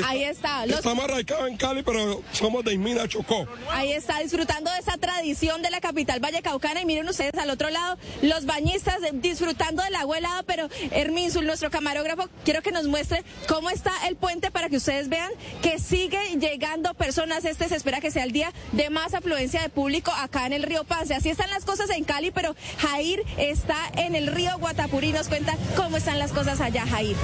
[0.06, 0.64] Ahí está.
[0.66, 3.46] Los- Estamos radicados en Cali, pero somos de Ismina, Chocó.
[3.70, 7.68] Ahí está disfrutando de esa tradición de la capital vallecaucana y miren ustedes al otro
[7.68, 12.86] lado los bañistas eh, disfrutando del agua helada, pero Herminsul, nuestro camarógrafo, quiero que nos
[12.86, 15.30] muestre cómo está el puente para que ustedes vean
[15.62, 17.44] que sigue llegando personas.
[17.44, 20.62] Este se espera que sea el día de más afluencia de público acá en el
[20.62, 21.14] río Pance.
[21.14, 25.12] Así están las cosas en Cali, pero Jair está en el río Guatapurí.
[25.12, 27.16] Nos cuenta cómo están las cosas allá, Jair.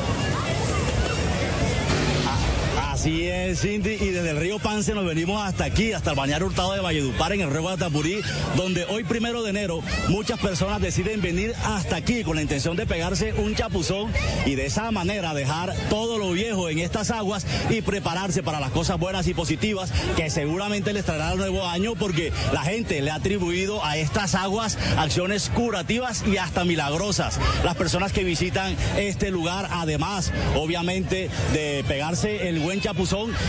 [3.08, 6.44] Así es, Cindy, y desde el río Pance nos venimos hasta aquí, hasta el bañar
[6.44, 8.20] hurtado de Valledupar en el río Guatapurí,
[8.54, 12.84] donde hoy primero de enero muchas personas deciden venir hasta aquí con la intención de
[12.84, 14.12] pegarse un chapuzón
[14.44, 18.72] y de esa manera dejar todo lo viejo en estas aguas y prepararse para las
[18.72, 23.10] cosas buenas y positivas que seguramente les traerá el nuevo año porque la gente le
[23.10, 27.40] ha atribuido a estas aguas acciones curativas y hasta milagrosas.
[27.64, 32.97] Las personas que visitan este lugar, además, obviamente, de pegarse el buen chapuzón,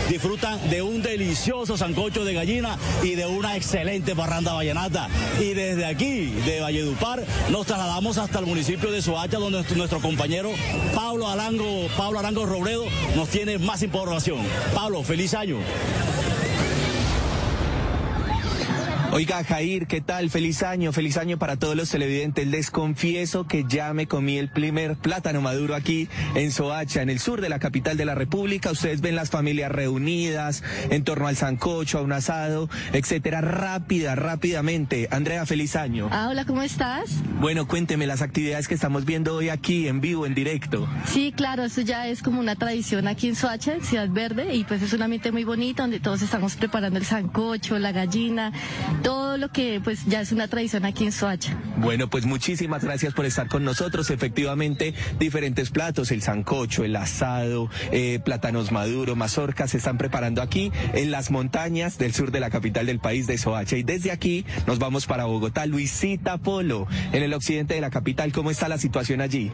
[0.08, 5.08] Disfrutan de un delicioso sancocho de gallina y de una excelente barranda vallenata.
[5.40, 10.52] Y desde aquí, de Valledupar, nos trasladamos hasta el municipio de Soacha, donde nuestro compañero
[10.94, 12.84] Pablo Arango, Pablo Arango Robledo
[13.16, 14.38] nos tiene más información.
[14.72, 15.56] Pablo, feliz año.
[19.12, 20.30] Oiga, Jair, ¿qué tal?
[20.30, 22.46] Feliz año, feliz año para todos los televidentes.
[22.46, 27.18] Les confieso que ya me comí el primer plátano maduro aquí en Soacha, en el
[27.18, 28.70] sur de la capital de la República.
[28.70, 33.40] Ustedes ven las familias reunidas en torno al sancocho, a un asado, etcétera.
[33.40, 35.08] Rápida, rápidamente.
[35.10, 36.08] Andrea, feliz año.
[36.12, 37.10] Ah, hola, ¿cómo estás?
[37.40, 40.88] Bueno, cuénteme las actividades que estamos viendo hoy aquí en vivo, en directo.
[41.06, 44.62] Sí, claro, eso ya es como una tradición aquí en Soacha, en Ciudad Verde, y
[44.62, 48.52] pues es un ambiente muy bonito donde todos estamos preparando el sancocho, la gallina
[49.02, 51.56] todo lo que pues ya es una tradición aquí en Soacha.
[51.78, 54.10] Bueno, pues muchísimas gracias por estar con nosotros.
[54.10, 60.72] Efectivamente, diferentes platos, el sancocho, el asado, eh, plátanos maduros, mazorcas, se están preparando aquí
[60.94, 63.76] en las montañas del sur de la capital del país de Soacha.
[63.76, 65.66] Y desde aquí nos vamos para Bogotá.
[65.66, 69.52] Luisita Polo, en el occidente de la capital, ¿cómo está la situación allí?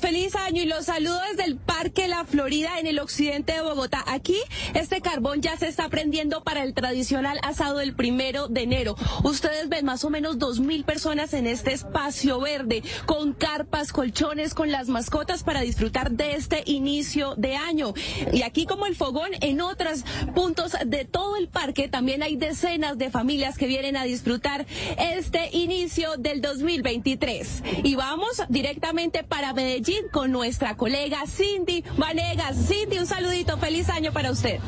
[0.00, 4.04] Feliz año y los saludo desde el Parque La Florida en el occidente de Bogotá.
[4.06, 4.36] Aquí
[4.74, 8.96] este carbón ya se está prendiendo para el tradicional asado del primero de enero.
[9.24, 14.54] Ustedes ven más o menos dos mil personas en este espacio verde con carpas, colchones,
[14.54, 17.92] con las mascotas para disfrutar de este inicio de año.
[18.32, 20.04] Y aquí como el fogón, en otros
[20.34, 24.66] puntos de todo el parque también hay decenas de familias que vienen a disfrutar
[24.98, 27.62] este inicio del 2023.
[27.82, 32.56] Y vamos directamente para Medellín con nuestra colega Cindy Vanegas.
[32.68, 34.60] Cindy, un saludito, feliz año para usted.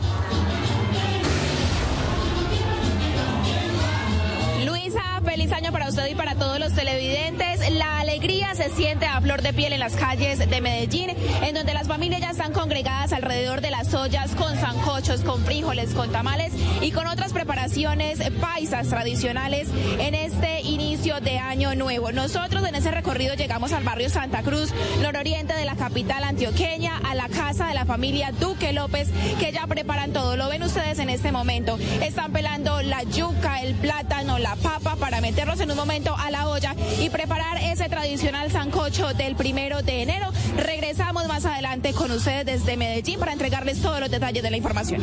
[5.29, 7.71] Feliz año para usted y para todos los televidentes.
[7.73, 11.11] La alegría se siente a flor de piel en las calles de Medellín,
[11.43, 15.93] en donde las familias ya están congregadas alrededor de las ollas con zancochos, con frijoles,
[15.93, 19.69] con tamales y con otras preparaciones paisas tradicionales
[19.99, 22.11] en este inicio de año nuevo.
[22.11, 24.73] Nosotros en ese recorrido llegamos al barrio Santa Cruz,
[25.03, 29.67] nororiente de la capital antioqueña, a la casa de la familia Duque López, que ya
[29.67, 30.37] preparan todo.
[30.39, 31.79] Lo ven ustedes en este momento.
[32.03, 36.75] Están pelando la yuca, el plátano, la papa meterlos en un momento a la olla
[37.01, 40.31] y preparar ese tradicional sancocho del primero de enero.
[40.57, 45.03] Regresamos más adelante con ustedes desde Medellín para entregarles todos los detalles de la información.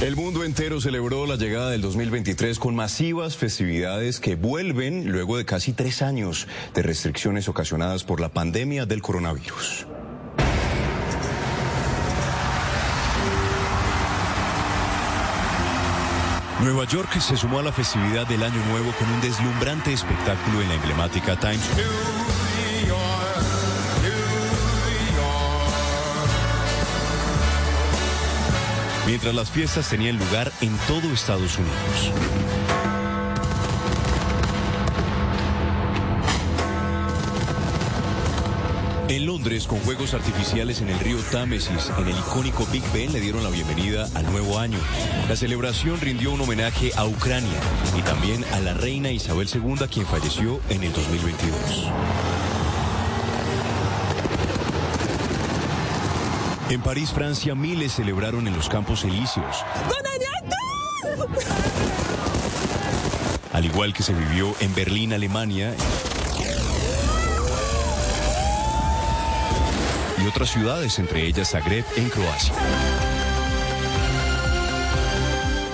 [0.00, 5.44] El mundo entero celebró la llegada del 2023 con masivas festividades que vuelven luego de
[5.44, 9.86] casi tres años de restricciones ocasionadas por la pandemia del coronavirus.
[16.60, 20.68] Nueva York se sumó a la festividad del Año Nuevo con un deslumbrante espectáculo en
[20.68, 21.88] la emblemática Times Square.
[29.06, 32.67] Mientras las fiestas tenían lugar en todo Estados Unidos.
[39.08, 43.20] En Londres, con juegos artificiales en el río Támesis, en el icónico Big Ben le
[43.20, 44.78] dieron la bienvenida al nuevo año.
[45.30, 47.58] La celebración rindió un homenaje a Ucrania
[47.98, 51.90] y también a la reina Isabel II, quien falleció en el 2022.
[56.68, 59.64] En París, Francia, miles celebraron en los Campos Elíseos.
[63.54, 65.74] Al igual que se vivió en Berlín, Alemania.
[70.28, 72.54] Otras ciudades, entre ellas Zagreb en Croacia.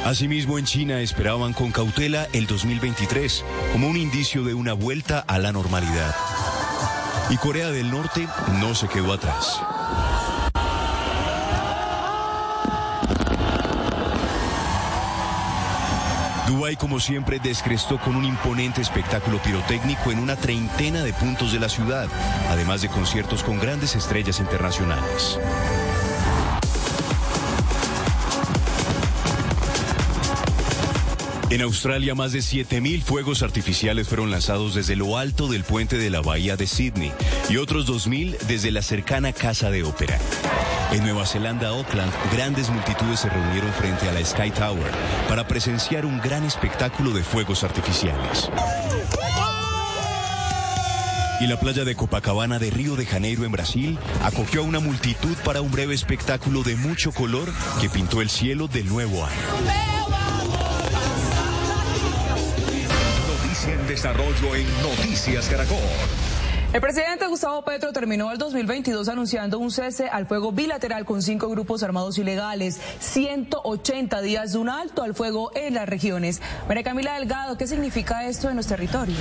[0.05, 5.39] Asimismo, en China esperaban con cautela el 2023 como un indicio de una vuelta a
[5.39, 6.15] la normalidad.
[7.31, 8.29] Y Corea del Norte
[8.61, 9.61] no se quedó atrás.
[16.47, 21.59] Dubái, como siempre, descrestó con un imponente espectáculo pirotécnico en una treintena de puntos de
[21.59, 22.09] la ciudad,
[22.51, 25.39] además de conciertos con grandes estrellas internacionales.
[31.55, 36.11] En Australia, más de 7.000 fuegos artificiales fueron lanzados desde lo alto del puente de
[36.11, 37.13] la bahía de Sydney
[37.49, 40.19] y otros 2.000 desde la cercana Casa de Ópera.
[40.93, 44.91] En Nueva Zelanda, Auckland, grandes multitudes se reunieron frente a la Sky Tower
[45.29, 48.51] para presenciar un gran espectáculo de fuegos artificiales.
[51.41, 55.37] Y la playa de Copacabana de Río de Janeiro en Brasil acogió a una multitud
[55.45, 59.35] para un breve espectáculo de mucho color que pintó el cielo del nuevo año.
[63.69, 65.79] en desarrollo en Noticias Caracol.
[66.75, 71.49] El presidente Gustavo Petro terminó el 2022 anunciando un cese al fuego bilateral con cinco
[71.49, 76.43] grupos armados ilegales, 180 días de un alto al fuego en las regiones.
[76.67, 79.21] María Camila Delgado, ¿qué significa esto en los territorios?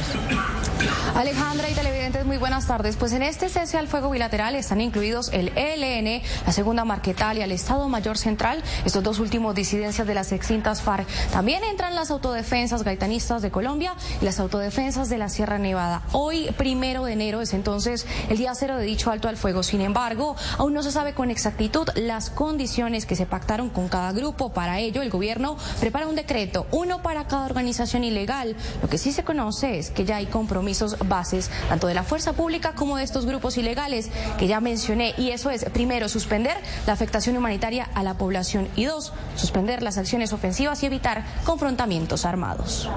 [1.15, 2.95] Alejandra y televidentes, muy buenas tardes.
[2.95, 7.51] Pues en este cese al fuego bilateral están incluidos el ELN, la segunda Marquetalia, el
[7.51, 11.07] Estado Mayor Central, estos dos últimos disidencias de las extintas FARC.
[11.31, 16.01] También entran las autodefensas gaitanistas de Colombia y las autodefensas de la Sierra Nevada.
[16.13, 19.63] Hoy, primero de enero, es entonces el día cero de dicho alto al fuego.
[19.63, 24.11] Sin embargo, aún no se sabe con exactitud las condiciones que se pactaron con cada
[24.11, 24.53] grupo.
[24.53, 28.55] Para ello, el gobierno prepara un decreto, uno para cada organización ilegal.
[28.81, 32.33] Lo que sí se conoce es que ya hay compromisos bases, tanto de la fuerza
[32.33, 35.13] pública como de estos grupos ilegales que ya mencioné.
[35.17, 39.97] Y eso es, primero, suspender la afectación humanitaria a la población y dos, suspender las
[39.97, 42.89] acciones ofensivas y evitar confrontamientos armados.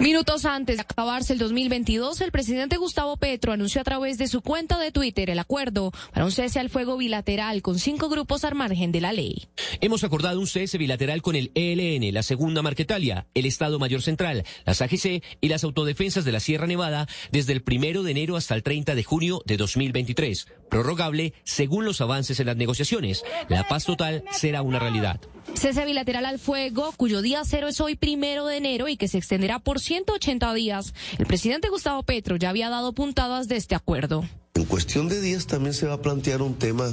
[0.00, 4.40] Minutos antes de acabarse el 2022, el presidente Gustavo Petro anunció a través de su
[4.40, 8.54] cuenta de Twitter el acuerdo para un cese al fuego bilateral con cinco grupos al
[8.54, 9.46] margen de la ley.
[9.82, 14.44] Hemos acordado un cese bilateral con el ELN, la Segunda Marquetalia, el Estado Mayor Central,
[14.64, 18.54] las AGC y las autodefensas de la Sierra Nevada desde el primero de enero hasta
[18.54, 20.46] el 30 de junio de 2023.
[20.70, 23.22] Prorrogable según los avances en las negociaciones.
[23.50, 25.20] La paz total será una realidad.
[25.54, 29.18] Cese bilateral al fuego, cuyo día cero es hoy primero de enero y que se
[29.18, 30.94] extenderá por 180 días.
[31.18, 34.24] El presidente Gustavo Petro ya había dado puntadas de este acuerdo.
[34.54, 36.92] En cuestión de días también se va a plantear un tema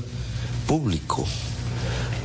[0.68, 1.26] público,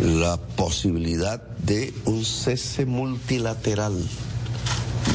[0.00, 3.94] la posibilidad de un cese multilateral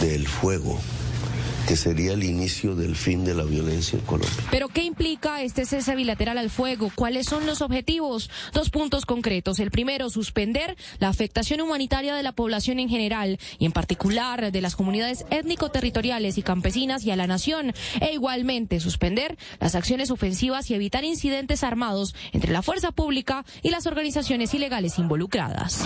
[0.02, 0.80] del fuego
[1.68, 4.46] que sería el inicio del fin de la violencia en Colombia.
[4.50, 6.90] Pero ¿qué implica este cese bilateral al fuego?
[6.96, 8.30] ¿Cuáles son los objetivos?
[8.54, 9.60] Dos puntos concretos.
[9.60, 14.62] El primero, suspender la afectación humanitaria de la población en general y en particular de
[14.62, 17.74] las comunidades étnico-territoriales y campesinas y a la nación.
[18.00, 23.72] E igualmente suspender las acciones ofensivas y evitar incidentes armados entre la fuerza pública y
[23.72, 25.86] las organizaciones ilegales involucradas.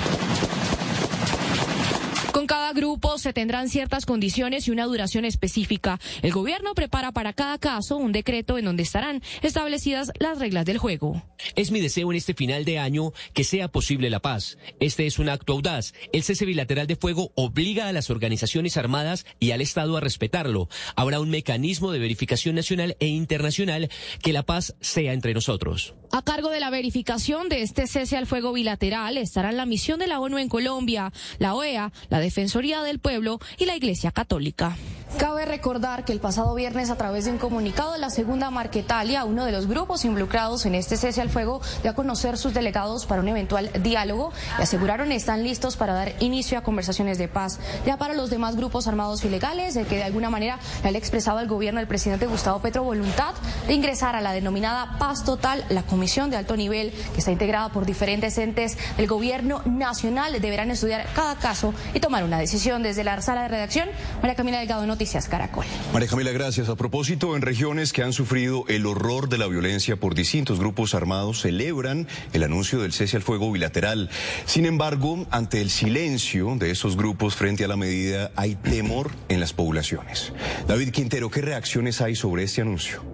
[2.32, 6.00] Con cada grupo se tendrán ciertas condiciones y una duración específica.
[6.22, 10.78] El gobierno prepara para cada caso un decreto en donde estarán establecidas las reglas del
[10.78, 11.24] juego.
[11.56, 14.58] Es mi deseo en este final de año que sea posible la paz.
[14.80, 15.94] Este es un acto audaz.
[16.14, 20.70] El cese bilateral de fuego obliga a las organizaciones armadas y al Estado a respetarlo.
[20.96, 23.90] Habrá un mecanismo de verificación nacional e internacional
[24.24, 25.96] que la paz sea entre nosotros.
[26.14, 30.08] A cargo de la verificación de este cese al fuego bilateral estarán la misión de
[30.08, 34.76] la ONU en Colombia, la OEA, la Defensoría del Pueblo y la Iglesia Católica.
[35.18, 39.46] Cabe recordar que el pasado viernes, a través de un comunicado la segunda Marquetalia, uno
[39.46, 43.22] de los grupos involucrados en este cese al fuego dio a conocer sus delegados para
[43.22, 47.60] un eventual diálogo y aseguraron están listos para dar inicio a conversaciones de paz.
[47.86, 51.40] Ya para los demás grupos armados ilegales, de que de alguna manera le ha expresado
[51.40, 53.34] al gobierno del presidente Gustavo Petro voluntad
[53.68, 57.70] de ingresar a la denominada paz total, la comisión de alto nivel que está integrada
[57.70, 63.04] por diferentes entes del gobierno nacional, deberán estudiar cada caso y tomar una decisión desde
[63.04, 63.88] la sala de redacción.
[64.20, 65.64] María Camila Delgado, Noticias Caracol.
[65.94, 66.70] María Camila, gracias.
[66.70, 70.96] A propósito, en regiones que han sufrido el horror de la violencia por distintos grupos
[70.96, 74.10] armados, celebran el anuncio del cese al fuego bilateral.
[74.48, 79.40] Sin embargo, ante el silencio de esos grupos frente a la medida, hay temor en
[79.40, 80.34] las poblaciones.
[80.68, 83.11] David Quintero, ¿qué reacciones hay sobre este anuncio?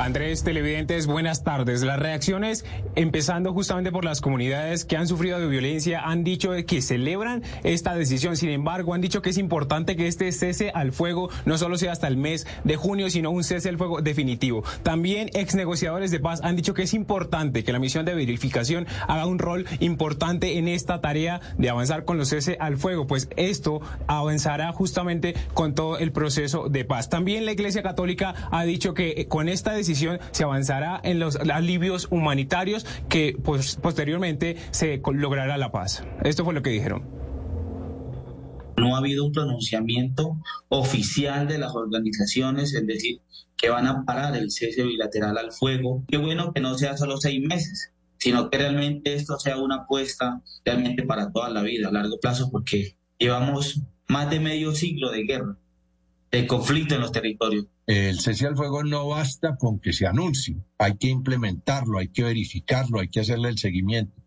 [0.00, 1.82] Andrés, televidentes, buenas tardes.
[1.82, 2.64] Las reacciones,
[2.96, 7.94] empezando justamente por las comunidades que han sufrido de violencia, han dicho que celebran esta
[7.94, 8.36] decisión.
[8.36, 11.92] Sin embargo, han dicho que es importante que este cese al fuego no solo sea
[11.92, 14.64] hasta el mes de junio, sino un cese al fuego definitivo.
[14.82, 18.88] También ex negociadores de paz han dicho que es importante que la misión de verificación
[19.06, 23.28] haga un rol importante en esta tarea de avanzar con los cese al fuego, pues
[23.36, 27.08] esto avanzará justamente con todo el proceso de paz.
[27.08, 32.08] También la Iglesia Católica ha dicho que con esta decisión se avanzará en los alivios
[32.10, 36.04] humanitarios que pues, posteriormente se logrará la paz.
[36.22, 37.04] Esto fue lo que dijeron.
[38.76, 40.36] No ha habido un pronunciamiento
[40.68, 43.20] oficial de las organizaciones, es decir,
[43.56, 46.02] que van a parar el cese bilateral al fuego.
[46.08, 50.42] Qué bueno que no sea solo seis meses, sino que realmente esto sea una apuesta
[50.64, 55.24] realmente para toda la vida, a largo plazo, porque llevamos más de medio siglo de
[55.24, 55.56] guerra,
[56.34, 57.66] de conflicto en los territorios.
[57.86, 62.24] El cese al fuego no basta con que se anuncie, hay que implementarlo, hay que
[62.24, 64.22] verificarlo, hay que hacerle el seguimiento.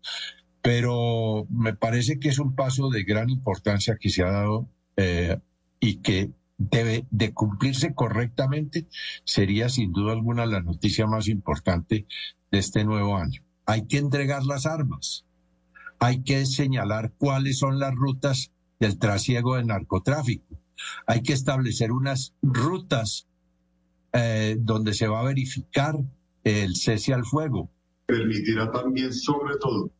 [0.62, 5.38] Pero me parece que es un paso de gran importancia que se ha dado eh,
[5.80, 8.86] y que debe de cumplirse correctamente,
[9.24, 12.06] sería sin duda alguna la noticia más importante
[12.50, 13.42] de este nuevo año.
[13.64, 15.24] Hay que entregar las armas,
[16.00, 20.58] hay que señalar cuáles son las rutas del trasiego de narcotráfico.
[21.06, 23.26] Hay que establecer unas rutas
[24.12, 25.96] eh, donde se va a verificar
[26.44, 27.70] el cese al fuego.
[28.06, 29.90] Permitirá también, sobre todo,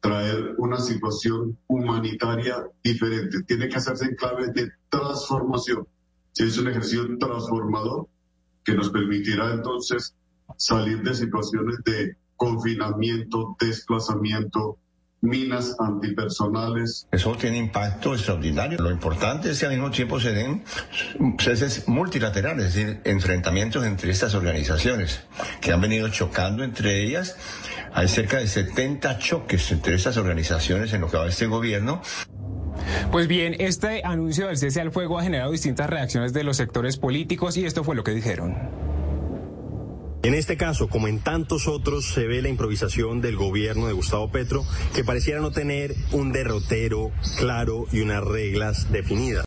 [0.00, 3.42] traer una situación humanitaria diferente.
[3.42, 5.86] Tiene que hacerse en clave de transformación.
[6.36, 8.08] Es un ejercicio transformador
[8.64, 10.14] que nos permitirá entonces
[10.56, 14.78] salir de situaciones de confinamiento, desplazamiento,
[15.20, 17.06] minas antipersonales.
[17.10, 18.78] Eso tiene impacto extraordinario.
[18.78, 20.64] Lo importante es que al mismo tiempo se den
[21.38, 25.20] ceses multilaterales, es decir, enfrentamientos entre estas organizaciones
[25.60, 27.36] que han venido chocando entre ellas.
[27.92, 32.00] Hay cerca de 70 choques entre estas organizaciones en lo que va este gobierno.
[33.10, 36.96] Pues bien, este anuncio del cese al fuego ha generado distintas reacciones de los sectores
[36.96, 38.89] políticos y esto fue lo que dijeron.
[40.22, 44.30] En este caso, como en tantos otros, se ve la improvisación del gobierno de Gustavo
[44.30, 49.38] Petro, que pareciera no tener un derrotero claro y unas reglas definidas.